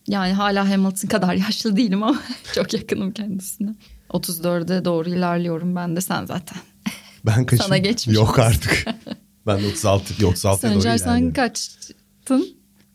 Yani 0.08 0.32
hala 0.32 0.70
Hamilton 0.70 1.08
kadar 1.08 1.34
yaşlı 1.46 1.76
değilim 1.76 2.02
ama 2.02 2.22
çok 2.54 2.74
yakınım 2.74 3.12
kendisine. 3.12 3.74
34'e 4.10 4.84
doğru 4.84 5.08
ilerliyorum 5.08 5.76
ben 5.76 5.96
de 5.96 6.00
sen 6.00 6.24
zaten. 6.24 6.58
Ben 7.26 7.46
kaçım? 7.46 7.66
Sana 7.66 7.78
geçmiş 7.78 8.16
Yok 8.16 8.38
artık. 8.38 8.84
ben 9.46 9.62
de 9.62 9.66
36, 9.66 10.26
36 10.26 10.62
doğru 10.62 10.72
Sencer 10.82 10.98
sen 10.98 11.32
kaçtın? 11.32 12.48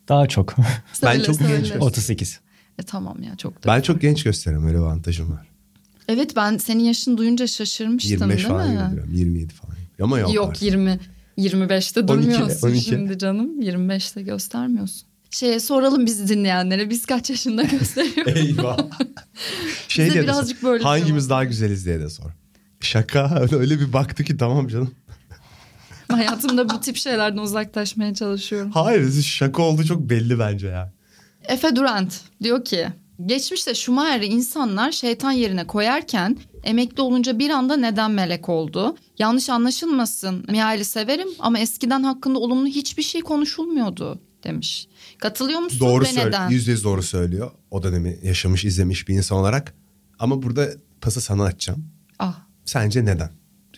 Daha 0.08 0.26
çok. 0.26 0.54
Ben 1.02 1.20
çok 1.20 1.36
söyle. 1.36 1.50
genç 1.52 1.60
gösteriyorum. 1.60 1.86
38. 1.86 2.40
E, 2.78 2.82
tamam 2.82 3.22
ya 3.22 3.36
çok 3.36 3.64
da. 3.64 3.68
Ben 3.68 3.80
çok 3.80 4.00
genç 4.00 4.22
gösteriyorum 4.22 4.68
öyle 4.68 4.78
avantajım 4.78 5.32
var. 5.32 5.46
Evet 6.08 6.36
ben 6.36 6.56
senin 6.58 6.84
yaşını 6.84 7.18
duyunca 7.18 7.46
şaşırmıştım 7.46 8.10
25 8.12 8.36
değil 8.36 8.48
falan 8.48 8.68
mi? 8.68 8.74
gönderiyorum. 8.74 9.14
27 9.14 9.54
falan. 9.54 9.76
Ama 10.02 10.18
yok, 10.18 10.34
Yok, 10.34 10.48
artık. 10.48 10.62
20 10.62 11.00
25'te 11.38 12.00
12'de, 12.00 12.08
durmuyorsun 12.08 12.68
12. 12.68 12.80
şimdi 12.84 13.18
canım. 13.18 13.62
25'te 13.62 14.22
göstermiyorsun. 14.22 15.08
Şeye 15.30 15.60
soralım 15.60 16.06
bizi 16.06 16.28
dinleyenlere 16.28 16.90
biz 16.90 17.06
kaç 17.06 17.30
yaşında 17.30 17.62
gösteriyoruz? 17.62 18.36
Eyvah. 18.36 18.78
şey 19.88 20.04
diye 20.10 20.14
de 20.14 20.22
birazcık 20.22 20.58
sor. 20.58 20.68
böyle 20.68 20.84
Hangimiz 20.84 21.30
daha 21.30 21.44
güzeliz 21.44 21.86
diye 21.86 22.00
de 22.00 22.10
sor. 22.10 22.30
Şaka 22.80 23.40
öyle 23.52 23.80
bir 23.80 23.92
baktı 23.92 24.24
ki 24.24 24.36
tamam 24.36 24.68
canım. 24.68 24.90
Hayatımda 26.08 26.68
bu 26.68 26.80
tip 26.80 26.96
şeylerden 26.96 27.38
uzaklaşmaya 27.38 28.14
çalışıyorum. 28.14 28.70
Hayır 28.70 29.22
şaka 29.22 29.62
oldu 29.62 29.84
çok 29.84 30.00
belli 30.00 30.38
bence 30.38 30.66
ya. 30.68 30.92
Efe 31.42 31.76
Durant 31.76 32.20
diyor 32.42 32.64
ki 32.64 32.88
geçmişte 33.26 33.74
Schumacher'i 33.74 34.26
insanlar 34.26 34.92
şeytan 34.92 35.32
yerine 35.32 35.66
koyarken 35.66 36.38
emekli 36.64 37.02
olunca 37.02 37.38
bir 37.38 37.50
anda 37.50 37.76
neden 37.76 38.10
melek 38.10 38.48
oldu? 38.48 38.96
Yanlış 39.18 39.50
anlaşılmasın 39.50 40.44
Mihail'i 40.48 40.84
severim 40.84 41.28
ama 41.38 41.58
eskiden 41.58 42.02
hakkında 42.02 42.38
olumlu 42.38 42.66
hiçbir 42.66 43.02
şey 43.02 43.20
konuşulmuyordu 43.20 44.20
demiş. 44.44 44.88
Katılıyor 45.18 45.60
musun 45.60 45.80
Doğru 45.80 46.04
ve 46.04 46.06
söylüyor. 46.06 46.26
neden? 46.26 46.50
Yüzde 46.50 46.70
yüz 46.70 46.84
doğru 46.84 47.02
söylüyor. 47.02 47.50
O 47.70 47.82
dönemi 47.82 48.18
yaşamış 48.22 48.64
izlemiş 48.64 49.08
bir 49.08 49.14
insan 49.14 49.38
olarak. 49.38 49.74
Ama 50.18 50.42
burada 50.42 50.68
pası 51.00 51.20
sana 51.20 51.44
açacağım. 51.44 51.84
Ah 52.18 52.47
Sence 52.68 53.04
neden? 53.04 53.30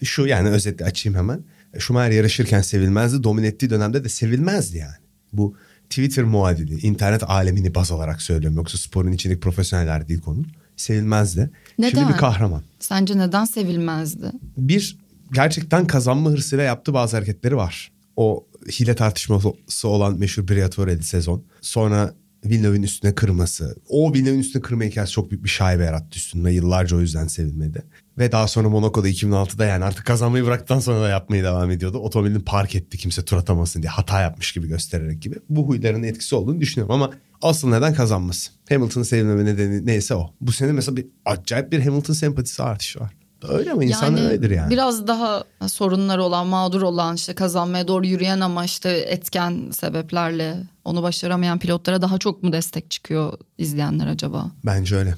Şu 0.03 0.26
yani 0.26 0.48
özetle 0.48 0.85
açayım 0.85 1.18
hemen. 1.18 1.44
Schumacher 1.79 2.11
yarışırken 2.11 2.62
sevilmezdi. 2.62 3.24
Domine 3.24 3.46
ettiği 3.46 3.70
dönemde 3.70 4.05
de 4.05 4.09
sevilmezdi 4.09 4.79
yani. 4.79 4.96
Bu 5.33 5.57
Twitter 5.90 6.24
muadili, 6.24 6.81
internet 6.81 7.22
alemini 7.31 7.74
baz 7.74 7.92
alarak 7.92 8.22
söylüyorum. 8.22 8.57
Yoksa 8.57 8.79
sporun 8.79 9.12
içindeki 9.12 9.40
profesyoneller 9.40 10.09
değil 10.09 10.20
konu. 10.20 10.42
Sevilmezdi. 10.76 11.50
Şimdi 11.76 11.96
Neden? 11.96 12.09
bir 12.09 12.16
kahraman. 12.16 12.62
sence 12.79 13.18
neden 13.18 13.44
sevilmezdi? 13.44 14.33
Bir 14.57 14.98
gerçekten 15.33 15.87
kazanma 15.87 16.31
hırsıyla 16.31 16.64
yaptığı 16.64 16.94
bazı 16.94 17.16
hareketleri 17.16 17.57
var. 17.57 17.92
O 18.16 18.46
hile 18.81 18.94
tartışması 18.94 19.88
olan 19.88 20.18
meşhur 20.18 20.48
Briatorelli 20.48 21.03
sezon. 21.03 21.44
Sonra 21.61 22.14
Villeneuve'in 22.44 22.83
üstüne 22.83 23.14
kırması. 23.14 23.76
O 23.88 24.14
Villeneuve'in 24.14 24.40
üstüne 24.40 24.62
kırma 24.62 24.85
hikayesi 24.85 25.12
çok 25.12 25.31
büyük 25.31 25.44
bir 25.44 25.48
şaibe 25.48 25.85
yarattı 25.85 26.16
üstünde. 26.18 26.50
Yıllarca 26.53 26.96
o 26.96 27.00
yüzden 27.00 27.26
sevilmedi. 27.26 27.83
Ve 28.20 28.33
daha 28.33 28.48
sonra 28.48 28.68
Monaco'da 28.68 29.09
2006'da 29.09 29.64
yani 29.64 29.85
artık 29.85 30.06
kazanmayı 30.06 30.46
bıraktıktan 30.46 30.78
sonra 30.78 31.00
da 31.00 31.09
yapmaya 31.09 31.44
devam 31.44 31.70
ediyordu. 31.70 31.98
Otomobilini 31.98 32.44
park 32.44 32.74
etti 32.74 32.98
kimse 32.98 33.24
tur 33.24 33.37
atamasın 33.37 33.83
diye 33.83 33.90
hata 33.90 34.20
yapmış 34.20 34.52
gibi 34.52 34.68
göstererek 34.68 35.22
gibi. 35.22 35.37
Bu 35.48 35.68
huyların 35.68 36.02
etkisi 36.02 36.35
olduğunu 36.35 36.61
düşünüyorum 36.61 36.94
ama 36.94 37.11
asıl 37.42 37.68
neden 37.68 37.94
kazanması. 37.94 38.50
Hamilton'ın 38.68 39.04
sevilmeme 39.04 39.44
nedeni 39.44 39.87
neyse 39.87 40.14
o. 40.14 40.30
Bu 40.40 40.52
sene 40.52 40.72
mesela 40.72 40.96
bir 40.96 41.06
acayip 41.24 41.72
bir 41.72 41.80
Hamilton 41.80 42.14
sempatisi 42.14 42.62
artışı 42.62 43.00
var. 43.00 43.11
Öyle 43.48 43.72
ama 43.72 43.85
insan 43.85 44.18
öyledir 44.18 44.50
yani. 44.50 44.70
Biraz 44.70 45.06
daha 45.06 45.44
sorunları 45.66 46.22
olan, 46.22 46.46
mağdur 46.46 46.83
olan, 46.83 47.16
işte 47.16 47.35
kazanmaya 47.35 47.88
doğru 47.88 48.06
yürüyen 48.06 48.40
ama 48.40 48.64
işte 48.64 48.90
etken 48.90 49.70
sebeplerle 49.72 50.56
onu 50.85 51.02
başaramayan 51.02 51.59
pilotlara 51.59 52.02
daha 52.02 52.18
çok 52.18 52.42
mu 52.42 52.52
destek 52.52 52.90
çıkıyor 52.90 53.33
izleyenler 53.59 54.06
acaba? 54.06 54.50
Bence 54.64 54.96
öyle. 54.96 55.14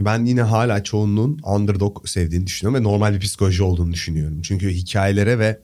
Ben 0.00 0.24
yine 0.24 0.42
hala 0.42 0.84
çoğunluğun 0.84 1.40
underdog 1.44 2.08
sevdiğini 2.08 2.46
düşünüyorum 2.46 2.84
ve 2.84 2.88
normal 2.88 3.14
bir 3.14 3.20
psikoloji 3.20 3.62
olduğunu 3.62 3.92
düşünüyorum. 3.92 4.42
Çünkü 4.42 4.70
hikayelere 4.70 5.38
ve 5.38 5.60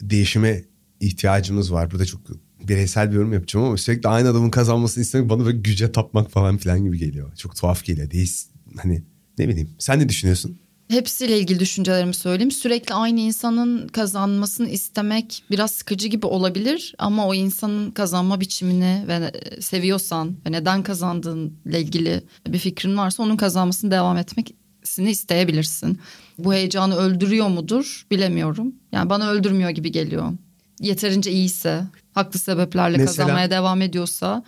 değişime 0.00 0.64
ihtiyacımız 1.00 1.72
var. 1.72 1.90
Burada 1.90 2.04
çok 2.04 2.20
bireysel 2.68 3.10
bir 3.10 3.16
yorum 3.16 3.32
yapacağım 3.32 3.66
ama 3.66 3.76
sürekli 3.76 4.08
aynı 4.08 4.28
adamın 4.28 4.50
kazanmasını 4.50 5.02
istemek 5.02 5.30
bana 5.30 5.44
böyle 5.44 5.58
güce 5.58 5.92
tapmak 5.92 6.30
falan 6.30 6.56
filan 6.56 6.84
gibi 6.84 6.98
geliyor. 6.98 7.36
Çok 7.36 7.56
tuhaf 7.56 7.84
geliyor. 7.84 8.10
Değil, 8.10 8.36
hani 8.76 9.02
ne 9.38 9.48
bileyim. 9.48 9.70
Sen 9.78 9.98
ne 9.98 10.08
düşünüyorsun? 10.08 10.58
Hepsiyle 10.92 11.38
ilgili 11.38 11.60
düşüncelerimi 11.60 12.14
söyleyeyim. 12.14 12.50
Sürekli 12.50 12.94
aynı 12.94 13.20
insanın 13.20 13.88
kazanmasını 13.88 14.68
istemek 14.68 15.44
biraz 15.50 15.70
sıkıcı 15.70 16.08
gibi 16.08 16.26
olabilir 16.26 16.94
ama 16.98 17.26
o 17.28 17.34
insanın 17.34 17.90
kazanma 17.90 18.40
biçimini 18.40 19.04
ve 19.08 19.32
seviyorsan 19.60 20.36
ve 20.46 20.52
neden 20.52 20.82
kazandığınla 20.82 21.78
ilgili 21.78 22.22
bir 22.48 22.58
fikrin 22.58 22.96
varsa 22.96 23.22
onun 23.22 23.36
kazanmasını 23.36 23.90
devam 23.90 24.16
etmesini 24.16 25.10
isteyebilirsin. 25.10 25.98
Bu 26.38 26.54
heyecanı 26.54 26.96
öldürüyor 26.96 27.48
mudur 27.48 28.06
bilemiyorum. 28.10 28.74
Yani 28.92 29.10
bana 29.10 29.30
öldürmüyor 29.30 29.70
gibi 29.70 29.92
geliyor. 29.92 30.32
Yeterince 30.80 31.30
iyiyse, 31.32 31.84
haklı 32.12 32.38
sebeplerle 32.38 32.96
Mesela- 32.96 33.16
kazanmaya 33.16 33.50
devam 33.50 33.82
ediyorsa 33.82 34.44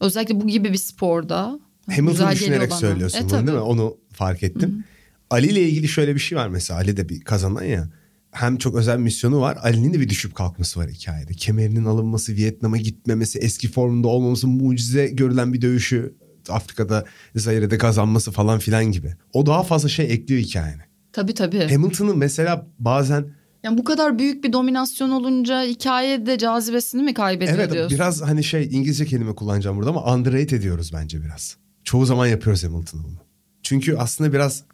özellikle 0.00 0.40
bu 0.40 0.46
gibi 0.48 0.72
bir 0.72 0.78
sporda 0.78 1.60
Hamilton 1.96 2.30
düşünerek 2.30 2.72
söylüyorsun 2.72 3.18
E, 3.18 3.22
bunu 3.22 3.30
tabii. 3.30 3.46
değil 3.46 3.58
mi? 3.58 3.64
Onu 3.64 3.96
fark 4.12 4.42
ettim. 4.42 4.84
Ali 5.32 5.46
ile 5.46 5.62
ilgili 5.68 5.88
şöyle 5.88 6.14
bir 6.14 6.20
şey 6.20 6.38
var 6.38 6.48
mesela. 6.48 6.80
Ali 6.80 6.96
de 6.96 7.08
bir 7.08 7.20
kazanan 7.20 7.64
ya. 7.64 7.88
Hem 8.30 8.56
çok 8.56 8.76
özel 8.76 8.98
misyonu 8.98 9.40
var. 9.40 9.58
Ali'nin 9.62 9.94
de 9.94 10.00
bir 10.00 10.08
düşüp 10.08 10.34
kalkması 10.34 10.80
var 10.80 10.90
hikayede. 10.90 11.32
Kemerinin 11.32 11.84
alınması, 11.84 12.32
Vietnam'a 12.36 12.76
gitmemesi, 12.76 13.38
eski 13.38 13.68
formunda 13.68 14.08
olmaması, 14.08 14.48
mucize 14.48 15.06
görülen 15.06 15.52
bir 15.52 15.62
dövüşü 15.62 16.14
Afrika'da 16.48 17.04
Zaire'de 17.36 17.78
kazanması 17.78 18.30
falan 18.30 18.58
filan 18.58 18.84
gibi. 18.84 19.14
O 19.32 19.46
daha 19.46 19.62
fazla 19.62 19.88
şey 19.88 20.12
ekliyor 20.12 20.40
hikayene. 20.40 20.82
Tabii 21.12 21.34
tabii. 21.34 21.68
Hamilton'ın 21.68 22.18
mesela 22.18 22.66
bazen 22.78 23.26
Yani 23.62 23.78
bu 23.78 23.84
kadar 23.84 24.18
büyük 24.18 24.44
bir 24.44 24.52
dominasyon 24.52 25.10
olunca 25.10 25.62
hikaye 25.62 26.26
de 26.26 26.38
cazibesini 26.38 27.02
mi 27.02 27.14
kaybediyor 27.14 27.58
evet 27.58 27.72
diyorsun? 27.72 27.94
biraz 27.94 28.22
hani 28.22 28.44
şey 28.44 28.68
İngilizce 28.72 29.06
kelime 29.06 29.34
kullanacağım 29.34 29.76
burada 29.76 29.90
ama 29.90 30.14
underrate 30.14 30.56
ediyoruz 30.56 30.90
bence 30.94 31.22
biraz. 31.24 31.56
Çoğu 31.84 32.06
zaman 32.06 32.26
yapıyoruz 32.26 32.64
Hamilton'ı 32.64 33.04
bunu. 33.04 33.16
Çünkü 33.62 33.96
aslında 33.96 34.32
biraz 34.32 34.64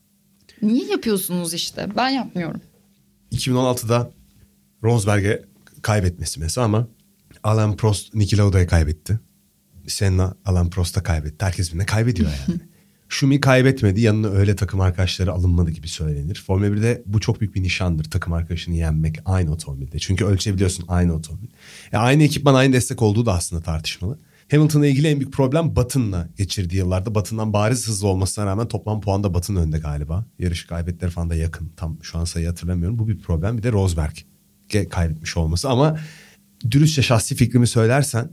Niye 0.62 0.86
yapıyorsunuz 0.86 1.54
işte? 1.54 1.88
Ben 1.96 2.08
yapmıyorum. 2.08 2.60
2016'da 3.32 4.10
Rosberg'e 4.82 5.44
kaybetmesi 5.82 6.40
mesela 6.40 6.64
ama 6.64 6.88
Alan 7.42 7.76
Prost 7.76 8.14
Niki 8.14 8.38
Lauda'ya 8.38 8.66
kaybetti. 8.66 9.20
Senna 9.86 10.34
Alan 10.44 10.70
Prost'a 10.70 11.02
kaybetti. 11.02 11.44
Herkes 11.44 11.68
birbirine 11.68 11.86
kaybediyor 11.86 12.30
yani. 12.30 12.60
Schumi 13.08 13.40
kaybetmedi. 13.40 14.00
Yanına 14.00 14.28
öyle 14.28 14.56
takım 14.56 14.80
arkadaşları 14.80 15.32
alınmadı 15.32 15.70
gibi 15.70 15.88
söylenir. 15.88 16.44
Formula 16.46 16.66
1'de 16.66 17.02
bu 17.06 17.20
çok 17.20 17.40
büyük 17.40 17.54
bir 17.54 17.62
nişandır. 17.62 18.04
Takım 18.04 18.32
arkadaşını 18.32 18.74
yenmek 18.74 19.18
aynı 19.24 19.52
otomobilde. 19.52 19.98
Çünkü 19.98 20.24
ölçebiliyorsun 20.24 20.84
aynı 20.88 21.14
otomobil. 21.14 21.48
E 21.92 21.96
aynı 21.96 22.22
ekipman 22.22 22.54
aynı 22.54 22.72
destek 22.72 23.02
olduğu 23.02 23.26
da 23.26 23.32
aslında 23.32 23.62
tartışmalı. 23.62 24.18
Hamilton'la 24.50 24.86
ilgili 24.86 25.08
en 25.08 25.20
büyük 25.20 25.32
problem 25.32 25.76
Batın'la 25.76 26.28
geçirdiği 26.36 26.76
yıllarda. 26.76 27.14
Batın'dan 27.14 27.52
bariz 27.52 27.88
hızlı 27.88 28.08
olmasına 28.08 28.46
rağmen 28.46 28.68
toplam 28.68 29.00
puanda 29.00 29.34
Batın 29.34 29.56
önde 29.56 29.78
galiba. 29.78 30.26
Yarış 30.38 30.66
kaybettileri 30.66 31.10
falan 31.10 31.30
da 31.30 31.34
yakın. 31.34 31.72
Tam 31.76 31.98
şu 32.02 32.18
an 32.18 32.24
sayı 32.24 32.46
hatırlamıyorum. 32.46 32.98
Bu 32.98 33.08
bir 33.08 33.18
problem. 33.18 33.58
Bir 33.58 33.62
de 33.62 33.72
Rosberg'e 33.72 34.88
kaybetmiş 34.88 35.36
olması. 35.36 35.68
Ama 35.68 35.98
dürüstçe 36.70 37.02
şahsi 37.02 37.34
fikrimi 37.34 37.66
söylersen 37.66 38.30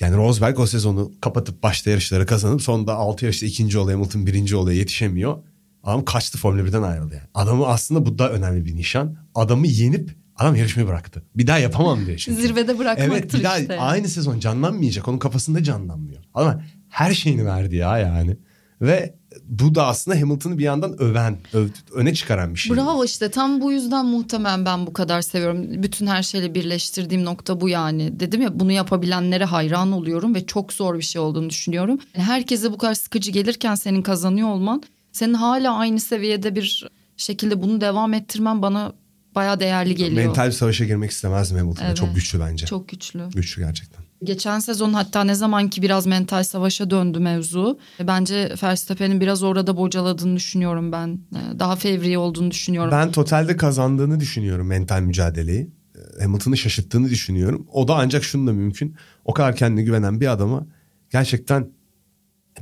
yani 0.00 0.16
Rosberg 0.16 0.58
o 0.58 0.66
sezonu 0.66 1.12
kapatıp 1.20 1.62
başta 1.62 1.90
yarışları 1.90 2.26
kazanıp 2.26 2.62
sonunda 2.62 2.94
6 2.94 3.24
yarışta 3.24 3.46
ikinci 3.46 3.78
oluyor 3.78 3.98
Hamilton 3.98 4.26
birinci 4.26 4.56
oluyor 4.56 4.78
yetişemiyor. 4.78 5.38
Adam 5.82 6.04
kaçtı 6.04 6.38
Formula 6.38 6.62
1'den 6.62 6.82
ayrıldı 6.82 7.14
yani. 7.14 7.28
Adamı 7.34 7.66
aslında 7.66 8.06
bu 8.06 8.18
da 8.18 8.32
önemli 8.32 8.64
bir 8.64 8.76
nişan. 8.76 9.16
Adamı 9.34 9.66
yenip 9.66 10.16
adam 10.38 10.54
yarışmayı 10.56 10.88
bıraktı. 10.88 11.22
Bir 11.36 11.46
daha 11.46 11.58
yapamam 11.58 12.06
diyor 12.06 12.18
çünkü. 12.18 12.42
Zirvede 12.42 12.78
bırakmaktır 12.78 13.12
Evet 13.12 13.34
bir 13.34 13.44
daha 13.44 13.58
işte. 13.58 13.80
aynı 13.80 14.08
sezon 14.08 14.40
canlanmayacak. 14.40 15.08
Onun 15.08 15.18
kafasında 15.18 15.62
canlanmıyor. 15.62 16.22
Ama 16.34 16.62
her 16.88 17.14
şeyini 17.14 17.46
verdi 17.46 17.76
ya 17.76 17.98
yani. 17.98 18.36
Ve 18.80 19.14
bu 19.44 19.74
da 19.74 19.86
aslında 19.86 20.20
Hamilton'ı 20.20 20.58
bir 20.58 20.64
yandan 20.64 21.02
öven, 21.02 21.38
öv- 21.54 21.68
öne 21.94 22.14
çıkaran 22.14 22.54
bir 22.54 22.58
şey. 22.58 22.76
Bravo 22.76 23.04
işte 23.04 23.30
tam 23.30 23.60
bu 23.60 23.72
yüzden 23.72 24.06
muhtemelen 24.06 24.64
ben 24.64 24.86
bu 24.86 24.92
kadar 24.92 25.20
seviyorum. 25.22 25.82
Bütün 25.82 26.06
her 26.06 26.22
şeyle 26.22 26.54
birleştirdiğim 26.54 27.24
nokta 27.24 27.60
bu 27.60 27.68
yani. 27.68 28.20
Dedim 28.20 28.42
ya 28.42 28.60
bunu 28.60 28.72
yapabilenlere 28.72 29.44
hayran 29.44 29.92
oluyorum 29.92 30.34
ve 30.34 30.46
çok 30.46 30.72
zor 30.72 30.98
bir 30.98 31.02
şey 31.04 31.22
olduğunu 31.22 31.50
düşünüyorum. 31.50 31.98
Herkese 32.12 32.72
bu 32.72 32.78
kadar 32.78 32.94
sıkıcı 32.94 33.30
gelirken 33.30 33.74
senin 33.74 34.02
kazanıyor 34.02 34.48
olman, 34.48 34.82
senin 35.12 35.34
hala 35.34 35.74
aynı 35.76 36.00
seviyede 36.00 36.54
bir 36.54 36.88
şekilde 37.16 37.62
bunu 37.62 37.80
devam 37.80 38.14
ettirmen 38.14 38.62
bana 38.62 38.92
bayağı 39.36 39.60
değerli 39.60 39.94
geliyor. 39.94 40.24
Mental 40.26 40.46
bir 40.46 40.52
savaşa 40.52 40.84
girmek 40.84 41.10
istemezdim 41.10 41.58
Hamilton'da. 41.58 41.86
Evet. 41.86 41.96
Çok 41.96 42.14
güçlü 42.14 42.40
bence. 42.40 42.66
Çok 42.66 42.88
güçlü. 42.88 43.28
Güçlü 43.34 43.62
gerçekten. 43.62 44.04
Geçen 44.24 44.58
sezon 44.58 44.92
hatta 44.92 45.24
ne 45.24 45.34
zamanki 45.34 45.82
biraz 45.82 46.06
mental 46.06 46.44
savaşa 46.44 46.90
döndü 46.90 47.18
mevzu. 47.18 47.78
Bence 48.00 48.54
Verstappen'in 48.62 49.20
biraz 49.20 49.42
orada 49.42 49.76
bocaladığını 49.76 50.36
düşünüyorum 50.36 50.92
ben. 50.92 51.18
Ee, 51.34 51.58
Daha 51.58 51.76
fevri 51.76 52.18
olduğunu 52.18 52.50
düşünüyorum. 52.50 52.90
Ben 52.92 53.12
totalde 53.12 53.56
kazandığını 53.56 54.20
düşünüyorum 54.20 54.66
mental 54.66 55.00
mücadeleyi. 55.00 55.70
Ee, 56.18 56.22
Hamilton'ı 56.22 56.56
şaşırttığını 56.56 57.10
düşünüyorum. 57.10 57.66
O 57.72 57.88
da 57.88 57.94
ancak 57.96 58.24
şunu 58.24 58.46
da 58.46 58.52
mümkün. 58.52 58.96
O 59.24 59.34
kadar 59.34 59.56
kendine 59.56 59.82
güvenen 59.82 60.20
bir 60.20 60.26
adama 60.32 60.66
gerçekten 61.10 61.70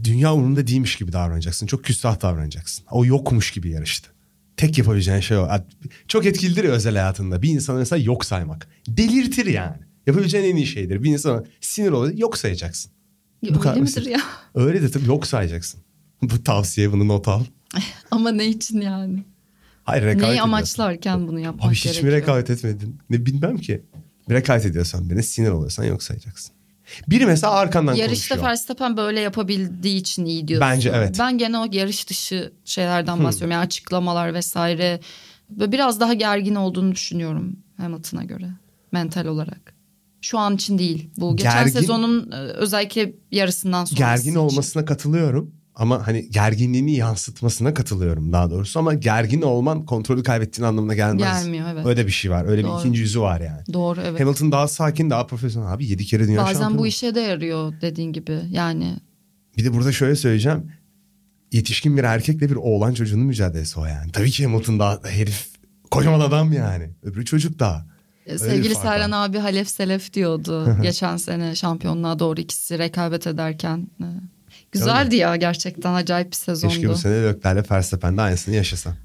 dünya 0.04 0.34
umurunda 0.34 0.66
değilmiş 0.66 0.96
gibi 0.96 1.12
davranacaksın. 1.12 1.66
Çok 1.66 1.84
küstah 1.84 2.22
davranacaksın. 2.22 2.84
O 2.90 3.04
yokmuş 3.04 3.50
gibi 3.50 3.70
yarıştı. 3.70 4.13
Tek 4.56 4.78
yapabileceğin 4.78 5.20
şey 5.20 5.36
o. 5.36 5.48
Çok 6.08 6.26
etkilidir 6.26 6.64
ya 6.64 6.70
özel 6.70 6.92
hayatında. 6.96 7.42
Bir 7.42 7.48
insanı 7.50 7.78
mesela 7.78 8.02
yok 8.02 8.24
saymak. 8.24 8.68
Delirtir 8.88 9.46
yani. 9.46 9.76
Yapabileceğin 10.06 10.52
en 10.52 10.56
iyi 10.56 10.66
şeydir. 10.66 11.02
Bir 11.02 11.10
insana 11.10 11.44
sinir 11.60 11.90
olur 11.90 12.12
yok 12.14 12.38
sayacaksın. 12.38 12.92
Öyle 13.42 13.58
kadar 13.60 13.74
midir 13.80 13.96
basit. 13.96 14.06
ya? 14.06 14.20
Öyle 14.54 14.82
de 14.82 14.90
tabii 14.90 15.06
yok 15.06 15.26
sayacaksın. 15.26 15.80
Bu 16.22 16.44
tavsiye 16.44 16.92
bunu 16.92 17.08
not 17.08 17.28
al. 17.28 17.44
Ama 18.10 18.30
ne 18.30 18.46
için 18.46 18.80
yani? 18.80 19.24
Hayır 19.84 20.02
rekabet 20.02 20.22
Neyi 20.22 20.30
ediyorsun. 20.30 20.48
amaçlarken 20.48 21.28
bunu 21.28 21.40
yapmak 21.40 21.64
Abi 21.68 21.74
hiç 21.74 21.84
mi 21.84 21.90
gerekiyor? 21.92 22.12
rekabet 22.12 22.50
etmedin? 22.50 22.98
Ne 23.10 23.26
bilmem 23.26 23.58
ki. 23.58 23.82
Bir 24.28 24.34
rekabet 24.34 24.66
ediyorsan 24.66 25.10
beni 25.10 25.22
sinir 25.22 25.48
oluyorsan 25.50 25.84
yok 25.84 26.02
sayacaksın. 26.02 26.54
Biri 27.08 27.26
mesela 27.26 27.52
arkandan 27.52 27.94
Yarışta 27.94 28.34
konuşuyor. 28.34 28.50
Verstappen 28.50 28.96
böyle 28.96 29.20
yapabildiği 29.20 29.96
için 29.96 30.24
iyi 30.24 30.48
diyorsun. 30.48 30.68
Bence 30.70 30.92
evet. 30.94 31.16
Ben 31.18 31.38
gene 31.38 31.58
o 31.58 31.66
yarış 31.72 32.08
dışı 32.08 32.52
şeylerden 32.64 33.24
bahsediyorum. 33.24 33.52
Yani 33.52 33.64
açıklamalar 33.64 34.34
vesaire. 34.34 35.00
Ve 35.50 35.72
biraz 35.72 36.00
daha 36.00 36.14
gergin 36.14 36.54
olduğunu 36.54 36.92
düşünüyorum 36.92 37.56
Hamilton'a 37.76 38.24
göre. 38.24 38.48
Mental 38.92 39.26
olarak. 39.26 39.74
Şu 40.20 40.38
an 40.38 40.54
için 40.54 40.78
değil. 40.78 41.10
Bu 41.16 41.36
geçen 41.36 41.52
Gergin- 41.52 41.72
sezonun 41.72 42.32
e, 42.32 42.36
özellikle 42.36 43.12
yarısından 43.30 43.84
sonrası 43.84 44.02
Gergin 44.02 44.30
için. 44.30 44.38
olmasına 44.40 44.84
katılıyorum. 44.84 45.54
Ama 45.76 46.06
hani 46.06 46.30
gerginliğini 46.30 46.92
yansıtmasına 46.96 47.74
katılıyorum 47.74 48.32
daha 48.32 48.50
doğrusu. 48.50 48.78
Ama 48.78 48.94
gergin 48.94 49.42
olman 49.42 49.84
kontrolü 49.86 50.22
kaybettiğin 50.22 50.68
anlamına 50.68 50.94
gelmez. 50.94 51.44
Gelmiyor, 51.44 51.68
evet. 51.72 51.86
Öyle 51.86 52.06
bir 52.06 52.12
şey 52.12 52.30
var. 52.30 52.44
Öyle 52.48 52.62
Doğru. 52.62 52.74
bir 52.74 52.80
ikinci 52.80 53.00
yüzü 53.00 53.20
var 53.20 53.40
yani. 53.40 53.62
Doğru 53.72 54.00
evet. 54.04 54.20
Hamilton 54.20 54.52
daha 54.52 54.68
sakin, 54.68 55.10
daha 55.10 55.26
profesyonel. 55.26 55.72
Abi 55.72 55.86
yedi 55.86 56.04
kere 56.04 56.26
dünya 56.26 56.42
Bazen 56.42 56.52
şampiyonu. 56.52 56.78
bu 56.78 56.86
işe 56.86 57.14
de 57.14 57.20
yarıyor 57.20 57.72
dediğin 57.80 58.12
gibi. 58.12 58.40
Yani 58.50 58.96
Bir 59.56 59.64
de 59.64 59.74
burada 59.74 59.92
şöyle 59.92 60.16
söyleyeceğim. 60.16 60.72
Yetişkin 61.52 61.96
bir 61.96 62.04
erkekle 62.04 62.50
bir 62.50 62.56
oğlan 62.56 62.94
çocuğunun 62.94 63.26
mücadelesi 63.26 63.80
o 63.80 63.84
yani. 63.84 64.12
Tabii 64.12 64.30
ki 64.30 64.44
Hamilton 64.46 64.78
daha 64.78 65.00
herif 65.04 65.48
kocaman 65.90 66.20
adam 66.20 66.52
yani. 66.52 66.90
Öbürü 67.02 67.24
çocuk 67.24 67.58
daha. 67.58 67.86
e, 68.26 68.38
sevgili 68.38 68.74
Serhan 68.74 69.10
abi 69.10 69.38
Halef 69.38 69.68
Selef 69.68 70.12
diyordu. 70.12 70.76
geçen 70.82 71.16
sene 71.16 71.54
şampiyonluğa 71.54 72.18
doğru 72.18 72.40
ikisi 72.40 72.78
rekabet 72.78 73.26
ederken. 73.26 73.88
E, 74.74 74.78
Güzeldi 74.78 75.16
ya 75.16 75.36
gerçekten 75.36 75.94
acayip 75.94 76.30
bir 76.30 76.36
sezondu. 76.36 76.72
Keşke 76.72 76.88
bu 76.88 76.96
sene 76.96 77.22
Leclerc'le 77.22 77.70
Verstappen 77.70 78.16
de 78.16 78.20
aynısını 78.22 78.54
yaşasa. 78.54 78.96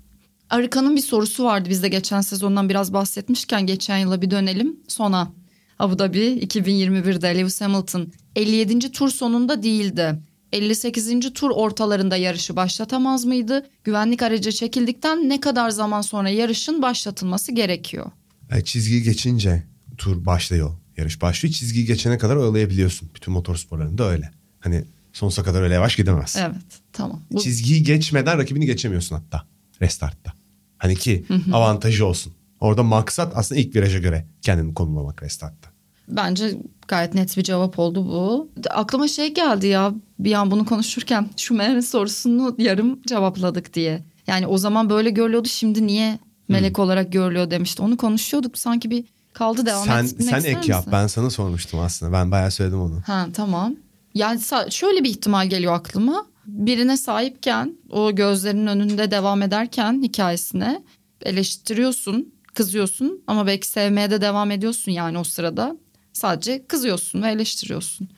Arıkan'ın 0.50 0.96
bir 0.96 1.02
sorusu 1.02 1.44
vardı. 1.44 1.70
Biz 1.70 1.84
de 1.84 1.90
geçen 1.90 2.22
sezondan 2.22 2.70
biraz 2.70 2.94
bahsetmişken 2.94 3.66
geçen 3.66 3.98
yıla 3.98 4.22
bir 4.22 4.32
dönelim. 4.32 4.76
Sona. 4.88 5.32
Abu 5.80 6.00
Dhabi 6.00 6.20
2021'de 6.20 7.38
Lewis 7.38 7.62
Hamilton 7.62 8.12
57. 8.36 8.92
tur 8.92 9.10
sonunda 9.10 9.64
değildi. 9.64 10.20
58. 10.52 11.34
tur 11.34 11.50
ortalarında 11.50 12.16
yarışı 12.16 12.56
başlatamaz 12.56 13.26
mıydı? 13.26 13.66
Güvenlik 13.84 14.22
aracı 14.22 14.52
çekildikten 14.52 15.30
ne 15.30 15.40
kadar 15.40 15.70
zaman 15.70 16.02
sonra 16.02 16.30
yarışın 16.30 16.82
başlatılması 16.82 17.52
gerekiyor? 17.52 18.12
Yani 18.52 18.66
çizgiyi 18.66 19.04
geçince 19.04 19.64
tur 19.98 20.26
başlıyor. 20.26 20.72
Yarış 20.98 21.22
başlıyor. 21.22 21.54
Çizgiyi 21.54 21.86
geçene 21.86 22.18
kadar 22.18 22.36
oyalayabiliyorsun. 22.36 23.10
Bütün 23.16 23.34
motorsporlarında 23.34 24.10
öyle. 24.10 24.32
Hani 24.60 24.84
sonsuza 25.13 25.43
kadar 25.43 25.62
öyle 25.62 25.74
yavaş 25.74 25.95
gidemez. 25.95 26.36
Evet 26.39 26.56
tamam. 26.93 27.22
Bu, 27.32 27.41
Çizgiyi 27.41 27.84
geçmeden 27.84 28.38
rakibini 28.38 28.65
geçemiyorsun 28.65 29.15
hatta. 29.15 29.43
Restartta. 29.82 30.34
Hani 30.78 30.95
ki 30.95 31.26
avantajı 31.54 32.06
olsun. 32.06 32.34
Orada 32.60 32.84
maksat 32.84 33.34
aslında 33.36 33.62
ilk 33.62 33.76
viraja 33.76 34.00
göre 34.00 34.26
kendini 34.41 34.74
konumlamak 34.74 35.24
restartta. 35.24 35.69
Bence 36.08 36.58
gayet 36.88 37.13
net 37.13 37.38
bir 37.38 37.43
cevap 37.43 37.80
oldu 37.80 38.06
bu. 38.06 38.50
Aklıma 38.69 39.08
şey 39.08 39.34
geldi 39.34 39.67
ya 39.67 39.93
bir 40.19 40.34
an 40.34 40.52
bunu 40.52 40.65
konuşurken 40.65 41.30
Schumacher'in 41.38 41.80
sorusunu 41.80 42.56
yarım 42.58 43.00
cevapladık 43.08 43.74
diye. 43.74 44.04
Yani 44.28 44.48
o 44.48 44.58
zaman 44.58 44.89
böyle 44.89 45.10
görülüyordu 45.10 45.48
şimdi 45.48 45.88
niye 45.88 46.19
melek 46.48 46.80
olarak 46.80 47.12
görülüyor 47.13 47.52
demişti. 47.52 47.82
Onu 47.82 47.98
konuşuyorduk 47.98 48.58
sanki 48.58 48.89
bir 48.89 49.06
kaldı 49.34 49.65
devam 49.65 49.86
sen 49.86 50.06
etmek 50.06 50.30
sen 50.30 50.43
ek 50.43 50.72
yap. 50.72 50.88
Ben 50.91 51.08
sana 51.08 51.30
sormuştum 51.30 51.80
aslında. 51.80 52.13
Ben 52.13 52.32
bayağı 52.32 52.52
söyledim 52.52 52.82
onu. 52.82 53.02
Ha 53.06 53.28
tamam. 53.34 53.76
Yani 54.13 54.39
şöyle 54.69 55.04
bir 55.04 55.10
ihtimal 55.10 55.48
geliyor 55.50 55.74
aklıma. 55.74 56.26
Birine 56.45 56.98
sahipken 56.98 57.78
o 57.89 58.15
gözlerinin 58.15 58.67
önünde 58.67 59.12
devam 59.12 59.41
ederken 59.41 60.02
hikayesine 60.04 60.84
eleştiriyorsun, 61.22 62.34
kızıyorsun 62.54 63.24
ama 63.28 63.48
belki 63.48 63.67
sevmeye 63.67 64.12
de 64.12 64.22
devam 64.22 64.52
ediyorsun 64.52 64.91
yani 64.91 65.17
o 65.17 65.24
sırada. 65.24 65.76
Sadece 66.13 66.67
kızıyorsun 66.67 67.22
ve 67.22 67.32
eleştiriyorsun. 67.32 68.10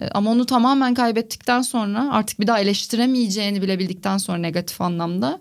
E, 0.00 0.08
Ama 0.08 0.30
onu 0.30 0.46
tamamen 0.46 0.94
kaybettikten 0.94 1.62
sonra 1.62 2.12
artık 2.12 2.40
bir 2.40 2.46
daha 2.46 2.60
eleştiremeyeceğini 2.60 3.62
bile 3.62 3.78
bildikten 3.78 4.18
sonra 4.18 4.38
negatif 4.38 4.80
anlamda 4.80 5.40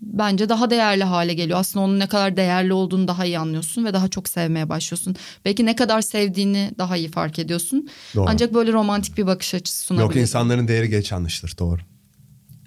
bence 0.00 0.48
daha 0.48 0.70
değerli 0.70 1.04
hale 1.04 1.34
geliyor. 1.34 1.58
Aslında 1.58 1.84
onun 1.84 1.98
ne 1.98 2.06
kadar 2.06 2.36
değerli 2.36 2.72
olduğunu 2.72 3.08
daha 3.08 3.24
iyi 3.24 3.38
anlıyorsun 3.38 3.84
ve 3.84 3.92
daha 3.92 4.08
çok 4.08 4.28
sevmeye 4.28 4.68
başlıyorsun. 4.68 5.16
Belki 5.44 5.66
ne 5.66 5.76
kadar 5.76 6.00
sevdiğini 6.00 6.70
daha 6.78 6.96
iyi 6.96 7.10
fark 7.10 7.38
ediyorsun. 7.38 7.88
Doğru. 8.14 8.26
Ancak 8.28 8.54
böyle 8.54 8.72
romantik 8.72 9.18
bir 9.18 9.26
bakış 9.26 9.54
açısı 9.54 9.84
sunabilir. 9.84 10.06
Yok 10.06 10.16
insanların 10.16 10.68
değeri 10.68 10.88
geç 10.88 11.12
anlaşılır. 11.12 11.54
Doğru. 11.58 11.80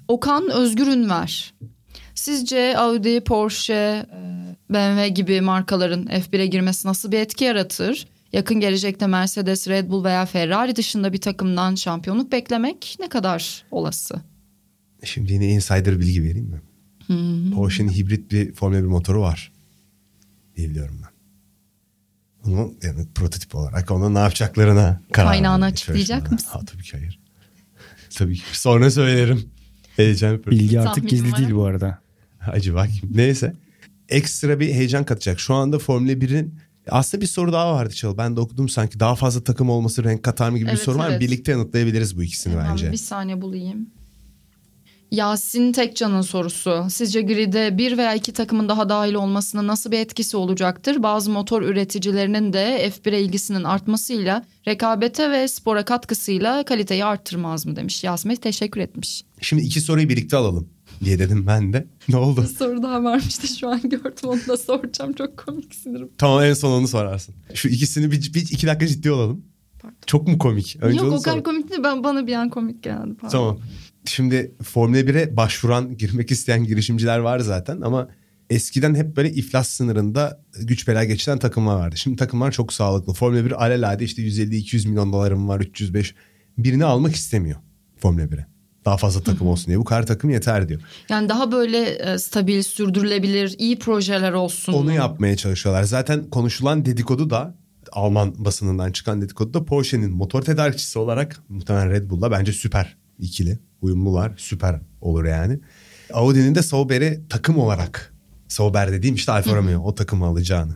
Okan 0.08 0.50
Özgür 0.50 0.88
Ünver. 0.88 1.54
Sizce 2.16 2.78
Audi, 2.78 3.22
Porsche, 3.22 3.74
e, 3.74 4.74
BMW 4.74 5.08
gibi 5.08 5.42
markaların 5.42 6.06
F1'e 6.06 6.46
girmesi 6.46 6.88
nasıl 6.88 7.12
bir 7.12 7.20
etki 7.20 7.46
yaratır? 7.46 8.08
Yakın 8.34 8.60
gelecekte 8.60 9.08
Mercedes, 9.08 9.68
Red 9.68 9.90
Bull 9.90 10.04
veya 10.04 10.26
Ferrari 10.26 10.76
dışında 10.76 11.14
bir 11.14 11.22
takımdan 11.22 11.76
şampiyonluk 11.76 12.32
beklemek 12.32 12.96
ne 13.00 13.10
kadar 13.10 13.66
olası? 13.72 14.16
Şimdi 15.04 15.34
yine 15.34 15.48
insider 15.48 16.00
bilgi 16.00 16.24
vereyim 16.24 16.48
mi? 16.48 16.62
Porsche'nin 17.56 17.90
hibrit 17.90 18.32
bir 18.32 18.54
Formula 18.54 18.80
1 18.84 18.88
motoru 18.88 19.22
var. 19.22 19.52
Diye 20.56 20.70
biliyorum 20.70 21.02
ben. 21.04 21.10
Onun 22.52 22.78
yani 22.84 23.08
prototip 23.16 23.56
olarak 23.56 23.92
ona 23.92 24.10
ne 24.10 24.20
yapacaklarına 24.20 25.02
karar 25.12 25.28
Kaynağını 25.28 25.66
açıklayacak 25.66 26.32
mısın? 26.32 26.50
Ha, 26.52 26.60
tabii 26.66 26.84
ki 26.84 26.98
hayır. 26.98 27.20
tabii 28.18 28.36
ki. 28.36 28.60
Sonra 28.60 28.92
söylerim. 28.92 29.50
Heyecan. 29.96 30.44
Bilgi 30.46 30.80
artık 30.80 31.10
gizli 31.10 31.36
değil 31.38 31.52
bu 31.52 31.66
arada. 31.66 32.00
Acaba 32.48 32.88
kim? 32.88 33.10
Neyse. 33.18 33.54
Ekstra 34.10 34.60
bir 34.60 34.74
heyecan 34.74 35.04
katacak. 35.06 35.40
Şu 35.40 35.54
anda 35.54 35.80
Formula 35.80 36.12
1'in 36.12 36.60
aslında 36.90 37.22
bir 37.22 37.28
soru 37.28 37.54
daha 37.54 37.74
vardı 37.74 37.94
Çal. 37.94 38.18
Ben 38.18 38.36
de 38.36 38.40
okudum 38.40 38.70
sanki. 38.70 39.00
Daha 39.00 39.16
fazla 39.16 39.44
takım 39.44 39.70
olması 39.70 40.04
renk 40.04 40.24
katar 40.24 40.50
mı 40.50 40.58
gibi 40.58 40.70
Evet, 40.70 40.80
bir 40.80 40.84
soru 40.84 40.98
var 40.98 41.06
mı? 41.08 41.12
evet. 41.12 41.22
Birlikte 41.22 41.52
yanıtlayabiliriz 41.52 42.18
bu 42.18 42.24
ikisini 42.24 42.54
Hemen 42.54 42.72
bence. 42.72 42.92
bir 42.92 42.98
saniye 42.98 43.42
bulayım. 43.42 43.90
Yasin 45.12 45.72
Tekcan'ın 45.72 46.22
sorusu. 46.22 46.88
Sizce 46.90 47.22
grid'e 47.22 47.78
bir 47.78 47.98
veya 47.98 48.16
iki 48.16 48.34
takımın 48.34 48.70
daha 48.70 48.90
dahil 48.90 49.14
olmasının 49.14 49.68
nasıl 49.68 49.92
bir 49.92 50.00
etkisi 50.00 50.38
olacaktır? 50.38 51.04
Bazı 51.04 51.32
motor 51.32 51.62
üreticilerinin 51.62 52.54
de 52.54 52.92
F1'e 52.92 53.22
ilgisinin 53.22 53.64
artmasıyla 53.64 54.46
rekabete 54.68 55.32
ve 55.32 55.48
spora 55.48 55.86
katkısıyla 55.86 56.64
kaliteyi 56.64 57.06
arttırmaz 57.06 57.66
mı 57.66 57.76
demiş. 57.76 58.04
Yasin 58.04 58.30
Bey 58.30 58.36
teşekkür 58.38 58.82
etmiş. 58.82 59.24
Şimdi 59.42 59.62
iki 59.64 59.82
soruyu 59.82 60.10
birlikte 60.10 60.38
alalım 60.38 60.70
diye 61.04 61.20
dedim 61.20 61.48
ben 61.48 61.74
de. 61.74 61.88
Ne 62.10 62.18
oldu? 62.18 62.42
Bir 62.42 62.56
soru 62.56 62.84
daha 62.84 63.04
varmış 63.04 63.44
da 63.44 63.48
şu 63.48 63.70
an 63.70 63.82
gördüm 63.84 64.24
onu 64.24 64.40
da 64.48 64.58
soracağım. 64.58 65.14
Çok 65.14 65.38
komik 65.38 65.76
sinirim. 65.76 66.10
Tamam 66.18 66.44
en 66.44 66.54
son 66.54 66.72
onu 66.72 66.88
sorarsın. 66.88 67.36
Şu 67.54 67.68
ikisini 67.68 68.12
bir, 68.12 68.34
bir 68.34 68.42
iki 68.42 68.68
dakika 68.68 68.88
ciddi 68.88 69.12
olalım. 69.12 69.46
Pardon. 69.82 69.98
Çok 70.06 70.28
mu 70.28 70.38
komik? 70.38 70.78
Önce 70.82 70.98
Yok 70.98 71.14
o 71.14 71.22
kadar 71.22 71.44
komik 71.44 71.70
değil. 71.70 71.84
Ben, 71.84 72.04
bana 72.04 72.28
bir 72.28 72.34
an 72.34 72.50
komik 72.50 72.84
geldi. 72.84 73.16
Pardon. 73.22 73.30
Tamam. 73.30 73.60
Şimdi 74.06 74.56
Formula 74.64 75.00
1'e 75.00 75.38
başvuran, 75.38 75.98
girmek 75.98 76.32
isteyen 76.32 76.64
girişimciler 76.64 77.20
var 77.20 77.40
zaten 77.40 77.82
ama 77.82 78.10
eskiden 78.50 78.96
hep 78.96 79.18
böyle 79.18 79.32
iflas 79.32 79.68
sınırında 79.70 80.42
güç 80.60 80.88
bela 80.88 81.04
geçiren 81.04 81.40
takımlar 81.40 81.76
vardı. 81.76 81.98
Şimdi 81.98 82.18
takımlar 82.18 82.52
çok 82.52 82.74
sağlıklı. 82.74 83.14
Formula 83.14 83.46
1 83.46 83.64
alelade 83.66 84.04
işte 84.04 84.22
150-200 84.22 84.88
milyon 84.88 85.14
dolarım 85.14 85.50
var, 85.50 85.60
305. 85.60 86.16
Birini 86.58 86.86
almak 86.86 87.16
istemiyor 87.16 87.60
Formula 87.98 88.24
1'e. 88.24 88.46
Daha 88.86 88.98
fazla 88.98 89.24
takım 89.24 89.48
olsun 89.48 89.68
diye. 89.68 89.80
Bu 89.80 89.84
kadar 89.84 90.06
takım 90.06 90.30
yeter 90.30 90.70
diyor. 90.70 90.82
Yani 91.10 91.30
daha 91.30 91.52
böyle 91.52 91.86
e, 91.86 92.18
stabil, 92.18 92.62
sürdürülebilir, 92.62 93.56
iyi 93.58 93.80
projeler 93.80 94.32
olsun. 94.32 94.74
Onu 94.74 94.84
mu? 94.84 94.92
yapmaya 94.92 95.38
çalışıyorlar. 95.38 95.84
Zaten 95.84 96.30
konuşulan 96.30 96.86
dedikodu 96.86 97.30
da 97.30 97.56
Alman 97.92 98.46
basınından 98.46 98.92
çıkan 98.92 99.22
dedikodu 99.22 99.54
da 99.54 99.66
Porsche'nin 99.66 100.12
motor 100.12 100.42
tedarikçisi 100.42 101.00
olarak 101.00 101.44
muhtemelen 101.50 101.90
Red 101.90 102.10
Bull'la 102.10 102.32
bence 102.32 102.54
süper 102.54 102.98
ikili. 103.20 103.60
Uyumlular. 103.82 104.34
Süper 104.38 104.80
olur 105.02 105.26
yani. 105.26 105.60
Audi'nin 106.14 106.56
de 106.56 106.62
Sauber'i 106.62 107.22
takım 107.30 107.58
olarak 107.58 108.14
Sauber 108.48 108.92
dediğim 108.92 109.16
işte 109.16 109.32
Alfa 109.32 109.56
Romeo 109.56 109.82
o 109.82 109.96
takımı 109.96 110.26
alacağını 110.26 110.76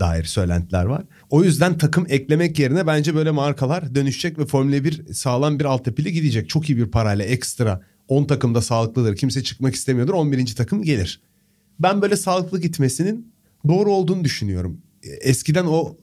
dair 0.00 0.24
söylentiler 0.24 0.84
var. 0.84 1.04
O 1.30 1.44
yüzden 1.44 1.78
takım 1.78 2.06
eklemek 2.08 2.58
yerine 2.58 2.86
bence 2.86 3.14
böyle 3.14 3.30
markalar 3.30 3.94
dönüşecek 3.94 4.38
ve 4.38 4.46
Formula 4.46 4.84
1 4.84 5.12
sağlam 5.12 5.58
bir 5.58 5.64
altyapıyla 5.64 6.10
gidecek. 6.10 6.48
Çok 6.48 6.70
iyi 6.70 6.76
bir 6.76 6.86
parayla 6.86 7.24
ekstra 7.24 7.80
10 8.08 8.24
takımda 8.24 8.60
sağlıklıdır. 8.60 9.16
Kimse 9.16 9.42
çıkmak 9.42 9.74
istemiyordur. 9.74 10.14
11. 10.14 10.54
takım 10.54 10.82
gelir. 10.82 11.20
Ben 11.80 12.02
böyle 12.02 12.16
sağlıklı 12.16 12.60
gitmesinin 12.60 13.32
doğru 13.68 13.92
olduğunu 13.92 14.24
düşünüyorum. 14.24 14.80
Eskiden 15.20 15.66
o 15.66 15.96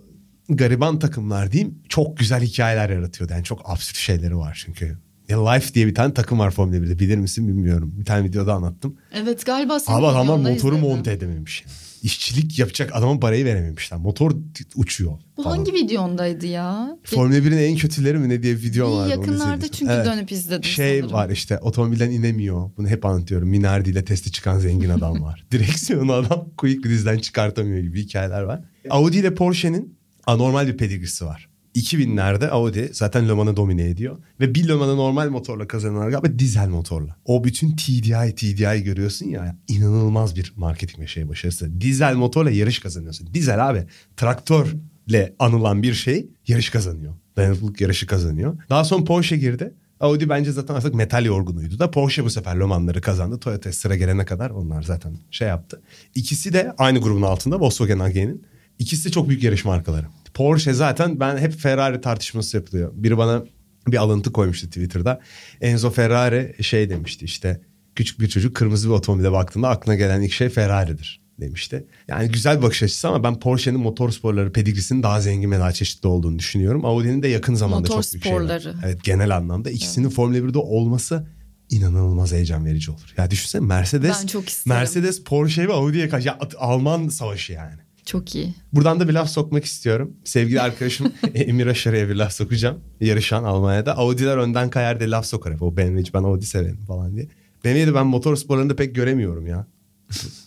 gariban 0.49 0.99
takımlar 0.99 1.51
diyeyim 1.51 1.75
çok 1.89 2.17
güzel 2.17 2.41
hikayeler 2.41 2.89
yaratıyordu. 2.89 3.33
Yani 3.33 3.43
çok 3.43 3.61
absürt 3.69 3.97
şeyleri 3.97 4.37
var 4.37 4.61
çünkü. 4.65 4.97
Ya 5.29 5.49
Life 5.49 5.73
diye 5.73 5.87
bir 5.87 5.95
tane 5.95 6.13
takım 6.13 6.39
var 6.39 6.51
Formula 6.51 6.75
1'de 6.77 6.99
bilir 6.99 7.17
misin 7.17 7.47
bilmiyorum. 7.47 7.93
Bir 7.99 8.05
tane 8.05 8.23
videoda 8.23 8.53
anlattım. 8.53 8.95
Evet 9.13 9.45
galiba 9.45 9.79
senin 9.79 9.97
Abi 9.97 10.05
adamlar 10.07 10.37
motoru 10.37 10.75
izledim. 10.75 10.79
monte 10.95 11.11
edememiş. 11.11 11.65
İşçilik 12.03 12.59
yapacak 12.59 12.95
adama 12.95 13.19
parayı 13.19 13.45
verememişler. 13.45 13.99
Motor 13.99 14.31
uçuyor. 14.75 15.11
Bu 15.37 15.43
falan. 15.43 15.57
hangi 15.57 15.73
videondaydı 15.73 16.45
ya? 16.47 16.97
Formula 17.03 17.37
1'in 17.37 17.57
en 17.57 17.75
kötüleri 17.75 18.17
mi 18.17 18.29
ne 18.29 18.43
diye 18.43 18.55
bir 18.55 18.61
video 18.63 18.97
vardı. 18.97 19.09
yakınlarda 19.11 19.67
çünkü 19.67 19.91
Evet. 19.93 20.05
dönüp 20.05 20.31
izledim 20.31 20.63
Şey 20.63 20.99
sanırım. 20.99 21.13
var 21.13 21.29
işte 21.29 21.57
otomobilden 21.57 22.11
inemiyor. 22.11 22.71
Bunu 22.77 22.87
hep 22.87 23.05
anlatıyorum. 23.05 23.49
Minardi 23.49 23.89
ile 23.89 24.05
testi 24.05 24.31
çıkan 24.31 24.59
zengin 24.59 24.89
adam 24.89 25.21
var. 25.23 25.45
Direksiyonu 25.51 26.13
adam 26.13 26.49
quick 26.57 26.83
dizden 26.89 27.17
çıkartamıyor 27.17 27.79
gibi 27.79 28.01
hikayeler 28.03 28.41
var. 28.41 28.61
Audi 28.89 29.17
ile 29.17 29.33
Porsche'nin 29.33 29.96
anormal 30.27 30.67
bir 30.67 30.77
pedigrisi 30.77 31.25
var. 31.25 31.49
2000'lerde 31.75 32.47
Audi 32.47 32.89
zaten 32.93 33.29
Le 33.29 33.33
Mans'ı 33.33 33.55
domine 33.55 33.89
ediyor. 33.89 34.17
Ve 34.39 34.55
bir 34.55 34.67
Le 34.67 34.73
Mans'ı 34.73 34.97
normal 34.97 35.29
motorla 35.29 35.67
kazanıyorlar 35.67 36.09
galiba 36.09 36.39
dizel 36.39 36.67
motorla. 36.67 37.15
O 37.25 37.43
bütün 37.43 37.75
TDI, 37.75 38.35
TDI 38.35 38.83
görüyorsun 38.83 39.25
ya 39.25 39.57
inanılmaz 39.67 40.35
bir 40.35 40.53
marketing 40.55 40.99
ve 40.99 41.07
şey 41.07 41.29
başarısı. 41.29 41.81
Dizel 41.81 42.15
motorla 42.15 42.51
yarış 42.51 42.79
kazanıyorsun. 42.79 43.33
Dizel 43.33 43.69
abi 43.69 43.83
traktörle 44.17 45.35
anılan 45.39 45.83
bir 45.83 45.93
şey 45.93 46.29
yarış 46.47 46.69
kazanıyor. 46.69 47.13
Dayanıklılık 47.37 47.81
yarışı 47.81 48.07
kazanıyor. 48.07 48.57
Daha 48.69 48.83
sonra 48.83 49.03
Porsche 49.03 49.37
girdi. 49.37 49.73
Audi 49.99 50.29
bence 50.29 50.51
zaten 50.51 50.75
artık 50.75 50.95
metal 50.95 51.25
yorgunuydu 51.25 51.79
da 51.79 51.91
Porsche 51.91 52.23
bu 52.23 52.29
sefer 52.29 52.59
Le 52.59 52.63
Mans'ları 52.63 53.01
kazandı. 53.01 53.39
Toyota 53.39 53.73
sıra 53.73 53.95
gelene 53.95 54.25
kadar 54.25 54.49
onlar 54.49 54.83
zaten 54.83 55.17
şey 55.31 55.47
yaptı. 55.47 55.81
İkisi 56.15 56.53
de 56.53 56.73
aynı 56.77 56.99
grubun 56.99 57.21
altında 57.21 57.59
Volkswagen 57.59 57.99
AG'nin. 57.99 58.43
İkisi 58.79 59.05
de 59.05 59.11
çok 59.11 59.29
büyük 59.29 59.43
yarış 59.43 59.65
markaları. 59.65 60.05
Porsche 60.33 60.73
zaten 60.73 61.19
ben 61.19 61.37
hep 61.37 61.53
Ferrari 61.53 62.01
tartışması 62.01 62.57
yapılıyor. 62.57 62.91
Biri 62.95 63.17
bana 63.17 63.43
bir 63.87 63.97
alıntı 63.97 64.31
koymuştu 64.31 64.67
Twitter'da. 64.67 65.19
Enzo 65.61 65.89
Ferrari 65.89 66.63
şey 66.63 66.89
demişti 66.89 67.25
işte 67.25 67.61
küçük 67.95 68.19
bir 68.19 68.27
çocuk 68.27 68.55
kırmızı 68.55 68.87
bir 68.89 68.93
otomobile 68.93 69.31
baktığında 69.31 69.69
aklına 69.69 69.95
gelen 69.95 70.21
ilk 70.21 70.33
şey 70.33 70.49
Ferrari'dir 70.49 71.21
demişti. 71.39 71.87
Yani 72.07 72.31
güzel 72.31 72.57
bir 72.57 72.61
bakış 72.61 72.83
açısı 72.83 73.07
ama 73.07 73.23
ben 73.23 73.39
Porsche'nin 73.39 73.79
motor 73.79 74.11
sporları 74.11 74.51
pedigrisinin 74.51 75.03
daha 75.03 75.21
zengin 75.21 75.51
ve 75.51 75.59
daha 75.59 75.71
çeşitli 75.71 76.07
olduğunu 76.07 76.39
düşünüyorum. 76.39 76.85
Audi'nin 76.85 77.23
de 77.23 77.27
yakın 77.27 77.55
zamanda 77.55 77.79
Motor 77.79 78.03
çok 78.03 78.13
büyük 78.13 78.23
şeyler. 78.23 78.59
sporları. 78.59 78.75
Evet 78.85 79.03
genel 79.03 79.37
anlamda 79.37 79.69
ikisinin 79.69 80.09
Formula 80.09 80.37
1'de 80.37 80.57
olması 80.57 81.27
inanılmaz 81.69 82.31
heyecan 82.31 82.65
verici 82.65 82.91
olur. 82.91 83.13
Ya 83.17 83.31
düşünsene 83.31 83.65
Mercedes. 83.65 84.35
Mercedes 84.65 85.23
Porsche 85.23 85.67
ve 85.67 85.73
Audi'ye 85.73 86.09
karşı 86.09 86.27
ya, 86.27 86.37
Alman 86.57 87.09
savaşı 87.09 87.53
yani. 87.53 87.86
Çok 88.07 88.35
iyi. 88.35 88.53
Buradan 88.73 88.99
da 88.99 89.07
bir 89.07 89.13
laf 89.13 89.29
sokmak 89.29 89.65
istiyorum. 89.65 90.13
Sevgili 90.23 90.61
arkadaşım 90.61 91.13
Emir 91.33 91.67
Aşarı'ya 91.67 92.09
bir 92.09 92.15
laf 92.15 92.33
sokacağım. 92.33 92.79
Yarışan 93.01 93.43
Almanya'da. 93.43 93.97
Audi'ler 93.97 94.37
önden 94.37 94.69
kayar 94.69 94.99
diye 94.99 95.09
laf 95.09 95.25
sokar 95.25 95.53
hep. 95.53 95.61
O 95.61 95.77
BMW 95.77 96.13
ben 96.13 96.23
Audi 96.23 96.45
severim 96.45 96.77
falan 96.87 97.15
diye. 97.15 97.27
BMW'yi 97.65 97.87
de 97.87 97.95
ben 97.95 98.07
motor 98.07 98.35
sporlarında 98.35 98.75
pek 98.75 98.95
göremiyorum 98.95 99.47
ya. 99.47 99.67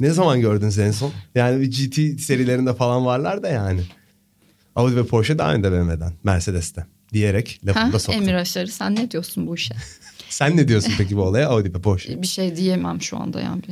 ne 0.00 0.10
zaman 0.10 0.40
gördün 0.40 0.70
sen 0.70 0.86
en 0.86 0.90
son? 0.90 1.12
Yani 1.34 1.70
GT 1.70 2.20
serilerinde 2.20 2.74
falan 2.74 3.06
varlar 3.06 3.42
da 3.42 3.48
yani. 3.48 3.80
Audi 4.76 4.96
ve 4.96 5.04
Porsche 5.06 5.38
daha 5.38 5.54
önde 5.54 5.72
BMW'den. 5.72 6.12
Mercedes'ten. 6.24 6.86
Diyerek 7.12 7.60
lafını 7.66 7.92
da 7.92 7.98
soktum. 7.98 8.22
Emir 8.22 8.34
Aşarı 8.34 8.68
sen 8.68 8.94
ne 8.94 9.10
diyorsun 9.10 9.46
bu 9.46 9.54
işe? 9.54 9.74
Sen 10.28 10.56
ne 10.56 10.68
diyorsun 10.68 10.92
peki 10.98 11.16
bu 11.16 11.22
olaya 11.22 11.48
Audi 11.48 11.74
ve 11.74 11.80
Porsche? 11.80 12.22
bir 12.22 12.26
şey 12.26 12.56
diyemem 12.56 13.02
şu 13.02 13.16
anda 13.16 13.40
yani. 13.40 13.62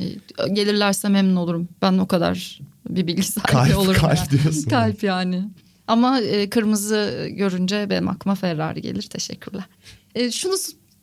Gelirlerse 0.53 1.09
memnun 1.09 1.35
olurum. 1.35 1.67
Ben 1.81 1.97
o 1.97 2.07
kadar 2.07 2.59
bir 2.89 3.07
bilgi 3.07 3.23
sahibi 3.23 3.51
Kalp, 3.51 3.77
olurum. 3.77 4.01
kalp 4.01 4.17
yani. 4.17 4.29
diyorsun. 4.43 4.63
Kalp 4.69 5.03
yani. 5.03 5.43
Ama 5.87 6.19
e, 6.21 6.49
kırmızı 6.49 7.27
görünce 7.31 7.89
benim 7.89 8.07
aklıma 8.07 8.35
Ferrari 8.35 8.81
gelir. 8.81 9.01
Teşekkürler. 9.01 9.63
E, 10.15 10.31
şunu 10.31 10.55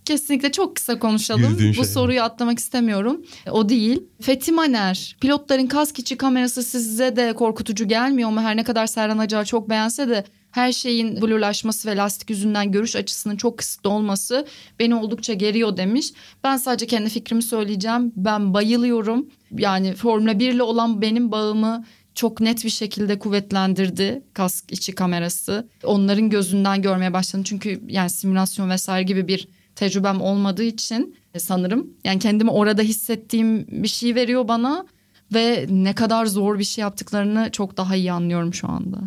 kesinlikle 0.05 0.53
çok 0.53 0.77
kısa 0.77 0.99
konuşalım. 0.99 1.43
Güldüğün 1.49 1.71
Bu 1.71 1.75
şey. 1.75 1.85
soruyu 1.85 2.23
atlamak 2.23 2.59
istemiyorum. 2.59 3.21
E, 3.47 3.51
O 3.51 3.69
değil. 3.69 4.03
Fethi 4.21 4.53
Maner, 4.53 5.17
pilotların 5.21 5.67
kask 5.67 5.99
içi 5.99 6.17
kamerası 6.17 6.63
size 6.63 7.17
de 7.17 7.33
korkutucu 7.33 7.89
gelmiyor 7.89 8.31
mu? 8.31 8.41
Her 8.41 8.57
ne 8.57 8.65
kadar 8.65 8.87
Serhan 8.87 9.19
Acar 9.19 9.45
çok 9.45 9.71
beğense 9.71 10.09
de 10.09 10.25
her 10.57 10.73
şeyin 10.73 11.23
blurlaşması 11.23 11.91
ve 11.91 11.97
lastik 11.97 12.31
yüzünden 12.31 12.73
görüş 12.73 12.97
açısının 12.97 13.37
çok 13.37 13.59
kısıtlı 13.59 13.91
olması 13.91 14.47
beni 14.79 14.95
oldukça 14.95 15.35
geriyor 15.35 15.77
demiş. 15.77 16.13
Ben 16.45 16.57
sadece 16.57 16.87
kendi 16.87 17.11
fikrimi 17.11 17.43
söyleyeceğim. 17.43 18.13
Ben 18.17 18.55
bayılıyorum. 18.55 19.27
Yani 19.59 19.95
Formula 19.95 20.39
1 20.39 20.53
ile 20.53 20.63
olan 20.63 21.03
benim 21.03 21.33
bağımı 21.33 21.85
çok 22.15 22.41
net 22.41 22.65
bir 22.65 22.71
şekilde 22.71 23.19
kuvvetlendirdi 23.19 24.23
kask 24.33 24.73
içi 24.73 24.95
kamerası. 24.95 25.69
Onların 25.85 26.31
gözünden 26.31 26.83
görmeye 26.83 27.13
başladım. 27.13 27.45
Çünkü 27.45 27.81
yani 27.89 28.11
simülasyon 28.11 28.71
vesaire 28.71 29.03
gibi 29.03 29.29
bir 29.29 29.49
tecrübem 29.75 30.21
olmadığı 30.21 30.65
için 30.65 31.17
e, 31.35 31.39
sanırım 31.39 31.91
yani 32.05 32.19
kendimi 32.19 32.51
orada 32.51 32.83
hissettiğim 32.83 33.67
bir 33.69 33.89
şey 33.89 34.15
veriyor 34.15 34.49
bana 34.49 34.87
ve 35.35 35.67
ne 35.71 35.95
kadar 35.95 36.27
zor 36.27 36.59
bir 36.59 36.65
şey 36.65 36.83
yaptıklarını 36.83 37.49
çok 37.53 37.77
daha 37.77 37.97
iyi 37.97 38.13
anlıyorum 38.13 38.55
şu 38.55 38.69
anda. 38.69 38.99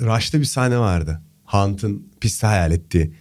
Rush'ta 0.00 0.40
bir 0.40 0.44
sahne 0.44 0.78
vardı. 0.78 1.22
Hunt'ın 1.44 2.12
pisti 2.20 2.46
hayal 2.46 2.72
ettiği. 2.72 3.14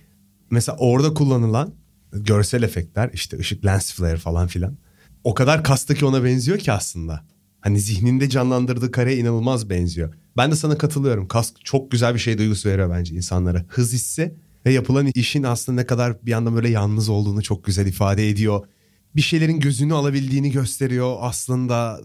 Mesela 0.50 0.78
orada 0.78 1.14
kullanılan 1.14 1.74
görsel 2.14 2.64
efektler 2.64 3.10
işte 3.14 3.38
ışık 3.38 3.66
lens 3.66 3.94
flare 3.94 4.18
falan 4.18 4.48
filan. 4.48 4.78
O 5.24 5.34
kadar 5.34 5.64
kastaki 5.64 6.06
ona 6.06 6.24
benziyor 6.24 6.58
ki 6.58 6.72
aslında. 6.72 7.26
Hani 7.62 7.80
zihninde 7.80 8.30
canlandırdığı 8.30 8.92
kareye 8.92 9.18
inanılmaz 9.18 9.70
benziyor. 9.70 10.14
Ben 10.38 10.52
de 10.52 10.56
sana 10.56 10.78
katılıyorum. 10.78 11.28
Kask 11.28 11.66
çok 11.66 11.92
güzel 11.92 12.14
bir 12.14 12.20
şey 12.20 12.38
duygusu 12.38 12.70
veriyor 12.70 12.90
bence 12.90 13.16
insanlara. 13.16 13.66
Hız 13.68 13.94
hissi 13.94 14.36
ve 14.66 14.74
yapılan 14.74 15.08
işin 15.16 15.44
aslında 15.44 15.82
ne 15.82 15.86
kadar 15.86 16.26
bir 16.26 16.32
yandan 16.32 16.56
böyle 16.56 16.70
yalnız 16.70 17.10
olduğunu 17.10 17.42
çok 17.42 17.64
güzel 17.66 17.86
ifade 17.86 18.30
ediyor. 18.30 18.68
Bir 19.16 19.22
şeylerin 19.22 19.60
gözünü 19.60 19.94
alabildiğini 19.94 20.52
gösteriyor 20.52 21.18
aslında. 21.20 22.02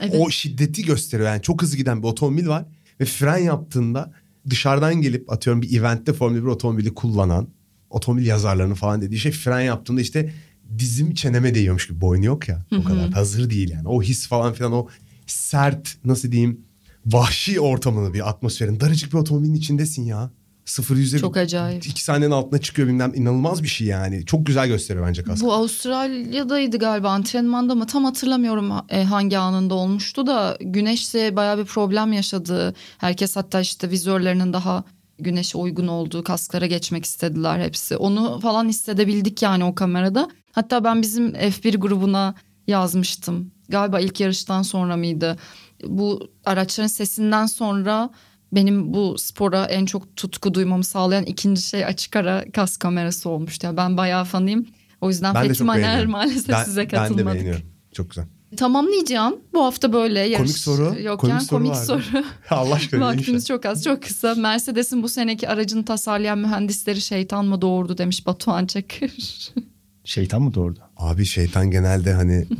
Evet. 0.00 0.14
O 0.18 0.30
şiddeti 0.30 0.84
gösteriyor. 0.84 1.28
Yani 1.28 1.42
çok 1.42 1.62
hızlı 1.62 1.76
giden 1.76 2.02
bir 2.02 2.08
otomobil 2.08 2.46
var 2.48 2.64
ve 3.00 3.04
fren 3.04 3.38
yaptığında 3.38 4.12
dışarıdan 4.50 4.94
gelip 4.94 5.32
atıyorum 5.32 5.62
bir 5.62 5.78
eventte 5.78 6.12
Formula 6.12 6.42
1 6.42 6.46
otomobili 6.46 6.94
kullanan 6.94 7.48
otomobil 7.90 8.26
yazarlarının 8.26 8.74
falan 8.74 9.00
dediği 9.02 9.18
şey 9.18 9.32
fren 9.32 9.60
yaptığında 9.60 10.00
işte 10.00 10.32
dizim 10.78 11.14
çeneme 11.14 11.54
değiyormuş 11.54 11.88
gibi 11.88 12.00
boynu 12.00 12.24
yok 12.24 12.48
ya 12.48 12.64
o 12.78 12.84
kadar. 12.84 13.10
Hazır 13.10 13.50
değil 13.50 13.70
yani. 13.70 13.88
O 13.88 14.02
his 14.02 14.28
falan 14.28 14.52
filan 14.52 14.72
o 14.72 14.88
sert 15.26 15.96
nasıl 16.04 16.32
diyeyim 16.32 16.60
vahşi 17.06 17.60
ortamını 17.60 18.14
bir 18.14 18.28
atmosferin 18.28 18.80
daracık 18.80 19.12
bir 19.12 19.18
otomobilin 19.18 19.54
içindesin 19.54 20.02
ya 20.02 20.30
sıfır 20.66 20.96
yüze 20.96 21.18
Çok 21.18 21.36
acayip. 21.36 21.86
iki 21.86 22.04
saniyenin 22.04 22.34
altına 22.34 22.60
çıkıyor 22.60 22.88
bilmem 22.88 23.12
inanılmaz 23.14 23.62
bir 23.62 23.68
şey 23.68 23.86
yani 23.86 24.26
çok 24.26 24.46
güzel 24.46 24.68
gösteriyor 24.68 25.06
bence 25.06 25.22
kask. 25.24 25.42
Bu 25.44 25.52
Avustralya'daydı 25.52 26.78
galiba 26.78 27.10
antrenmanda 27.10 27.74
mı 27.74 27.86
tam 27.86 28.04
hatırlamıyorum 28.04 28.72
e, 28.88 29.04
hangi 29.04 29.38
anında 29.38 29.74
olmuştu 29.74 30.26
da 30.26 30.56
güneşle 30.60 31.36
bayağı 31.36 31.58
bir 31.58 31.64
problem 31.64 32.12
yaşadı. 32.12 32.74
Herkes 32.98 33.36
hatta 33.36 33.60
işte 33.60 33.90
vizörlerinin 33.90 34.52
daha 34.52 34.84
güneşe 35.18 35.58
uygun 35.58 35.86
olduğu 35.88 36.24
kasklara 36.24 36.66
geçmek 36.66 37.04
istediler 37.04 37.60
hepsi. 37.60 37.96
Onu 37.96 38.40
falan 38.40 38.68
hissedebildik 38.68 39.42
yani 39.42 39.64
o 39.64 39.74
kamerada. 39.74 40.28
Hatta 40.52 40.84
ben 40.84 41.02
bizim 41.02 41.28
F1 41.34 41.76
grubuna 41.76 42.34
yazmıştım. 42.66 43.50
Galiba 43.68 44.00
ilk 44.00 44.20
yarıştan 44.20 44.62
sonra 44.62 44.96
mıydı? 44.96 45.36
Bu 45.84 46.30
araçların 46.44 46.88
sesinden 46.88 47.46
sonra 47.46 48.10
benim 48.52 48.94
bu 48.94 49.18
spora 49.18 49.64
en 49.64 49.86
çok 49.86 50.16
tutku 50.16 50.54
duymamı 50.54 50.84
sağlayan 50.84 51.24
ikinci 51.24 51.62
şey 51.62 51.84
açık 51.84 52.16
ara 52.16 52.44
kas 52.52 52.76
kamerası 52.76 53.28
olmuştu. 53.28 53.66
Yani 53.66 53.76
ben 53.76 53.96
bayağı 53.96 54.24
fanıyım. 54.24 54.66
O 55.00 55.08
yüzden 55.08 55.34
Ben 55.34 55.48
Fethi 55.48 55.64
Maner 55.64 56.06
maalesef 56.06 56.48
Ben- 56.48 56.64
size 56.64 56.80
Ben 56.80 56.90
de 56.90 56.94
katılmadık. 56.96 57.34
beğeniyorum. 57.34 57.62
Çok 57.92 58.10
güzel. 58.10 58.24
Tamamlayacağım. 58.56 59.36
Bu 59.54 59.64
hafta 59.64 59.92
böyle 59.92 60.20
yarış 60.20 60.36
Komik 60.38 60.58
soru. 60.58 61.00
yokken 61.00 61.28
Komik 61.30 61.42
soru 61.42 61.58
komik 61.58 61.72
vardı. 61.72 61.84
soru. 61.86 62.24
Allah 62.50 62.74
aşkına 62.74 63.06
Vaktimiz 63.06 63.46
çok 63.46 63.66
az 63.66 63.84
çok 63.84 64.02
kısa. 64.02 64.34
Mercedes'in 64.34 65.02
bu 65.02 65.08
seneki 65.08 65.48
aracını 65.48 65.84
tasarlayan 65.84 66.38
mühendisleri 66.38 67.00
şeytan 67.00 67.44
mı 67.44 67.60
doğurdu 67.60 67.98
demiş 67.98 68.26
Batuhan 68.26 68.66
Çakır. 68.66 69.12
Şeytan 70.04 70.42
mı 70.42 70.54
doğurdu? 70.54 70.80
Abi 70.96 71.24
şeytan 71.24 71.70
genelde 71.70 72.12
hani 72.12 72.46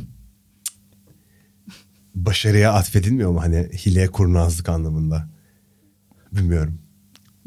başarıya 2.15 2.73
atfedilmiyor 2.73 3.31
mu 3.31 3.41
hani 3.41 3.69
hileye 3.85 4.07
kurnazlık 4.07 4.69
anlamında? 4.69 5.29
Bilmiyorum. 6.31 6.79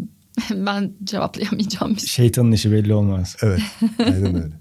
ben 0.50 0.92
cevaplayamayacağım 1.04 1.94
bir 1.94 2.00
şey. 2.00 2.08
Şeytanın 2.08 2.52
işi 2.52 2.72
belli 2.72 2.94
olmaz. 2.94 3.36
Evet 3.42 3.60
aynen 3.98 4.34
öyle. 4.34 4.54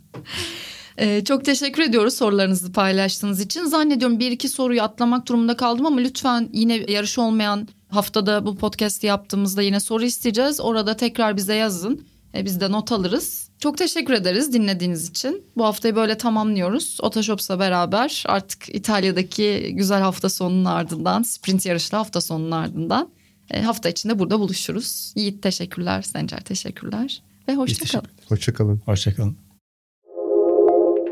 Ee, 1.01 1.23
çok 1.23 1.45
teşekkür 1.45 1.83
ediyoruz 1.83 2.13
sorularınızı 2.13 2.71
paylaştığınız 2.71 3.41
için. 3.41 3.65
Zannediyorum 3.65 4.19
bir 4.19 4.31
iki 4.31 4.49
soruyu 4.49 4.81
atlamak 4.81 5.27
durumunda 5.27 5.57
kaldım 5.57 5.85
ama 5.85 5.99
lütfen 5.99 6.49
yine 6.53 6.75
yarış 6.75 7.19
olmayan 7.19 7.67
haftada 7.89 8.45
bu 8.45 8.57
podcast'i 8.57 9.07
yaptığımızda 9.07 9.61
yine 9.61 9.79
soru 9.79 10.03
isteyeceğiz. 10.03 10.59
Orada 10.59 10.97
tekrar 10.97 11.37
bize 11.37 11.55
yazın. 11.55 12.05
Ee, 12.35 12.45
biz 12.45 12.61
de 12.61 12.71
not 12.71 12.91
alırız. 12.91 13.49
Çok 13.59 13.77
teşekkür 13.77 14.13
ederiz 14.13 14.53
dinlediğiniz 14.53 15.09
için. 15.09 15.43
Bu 15.57 15.65
haftayı 15.65 15.95
böyle 15.95 16.17
tamamlıyoruz. 16.17 16.97
Otoshops'la 17.01 17.59
beraber 17.59 18.23
artık 18.27 18.75
İtalya'daki 18.75 19.71
güzel 19.73 20.01
hafta 20.01 20.29
sonunun 20.29 20.65
ardından, 20.65 21.23
sprint 21.23 21.65
yarışlı 21.65 21.97
hafta 21.97 22.21
sonunun 22.21 22.51
ardından 22.51 23.09
e, 23.51 23.61
hafta 23.61 23.89
içinde 23.89 24.19
burada 24.19 24.39
buluşuruz. 24.39 25.13
Yiğit 25.15 25.43
teşekkürler, 25.43 26.01
Sencer 26.01 26.39
teşekkürler 26.39 27.21
ve 27.47 27.55
hoşçakalın. 27.55 28.07
Hoşçakalın. 28.29 28.81
Hoşçakalın. 28.85 29.37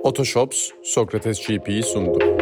Otoshops 0.03 0.69
Sokrates 0.83 1.47
GP'yi 1.47 1.83
sundu. 1.83 2.36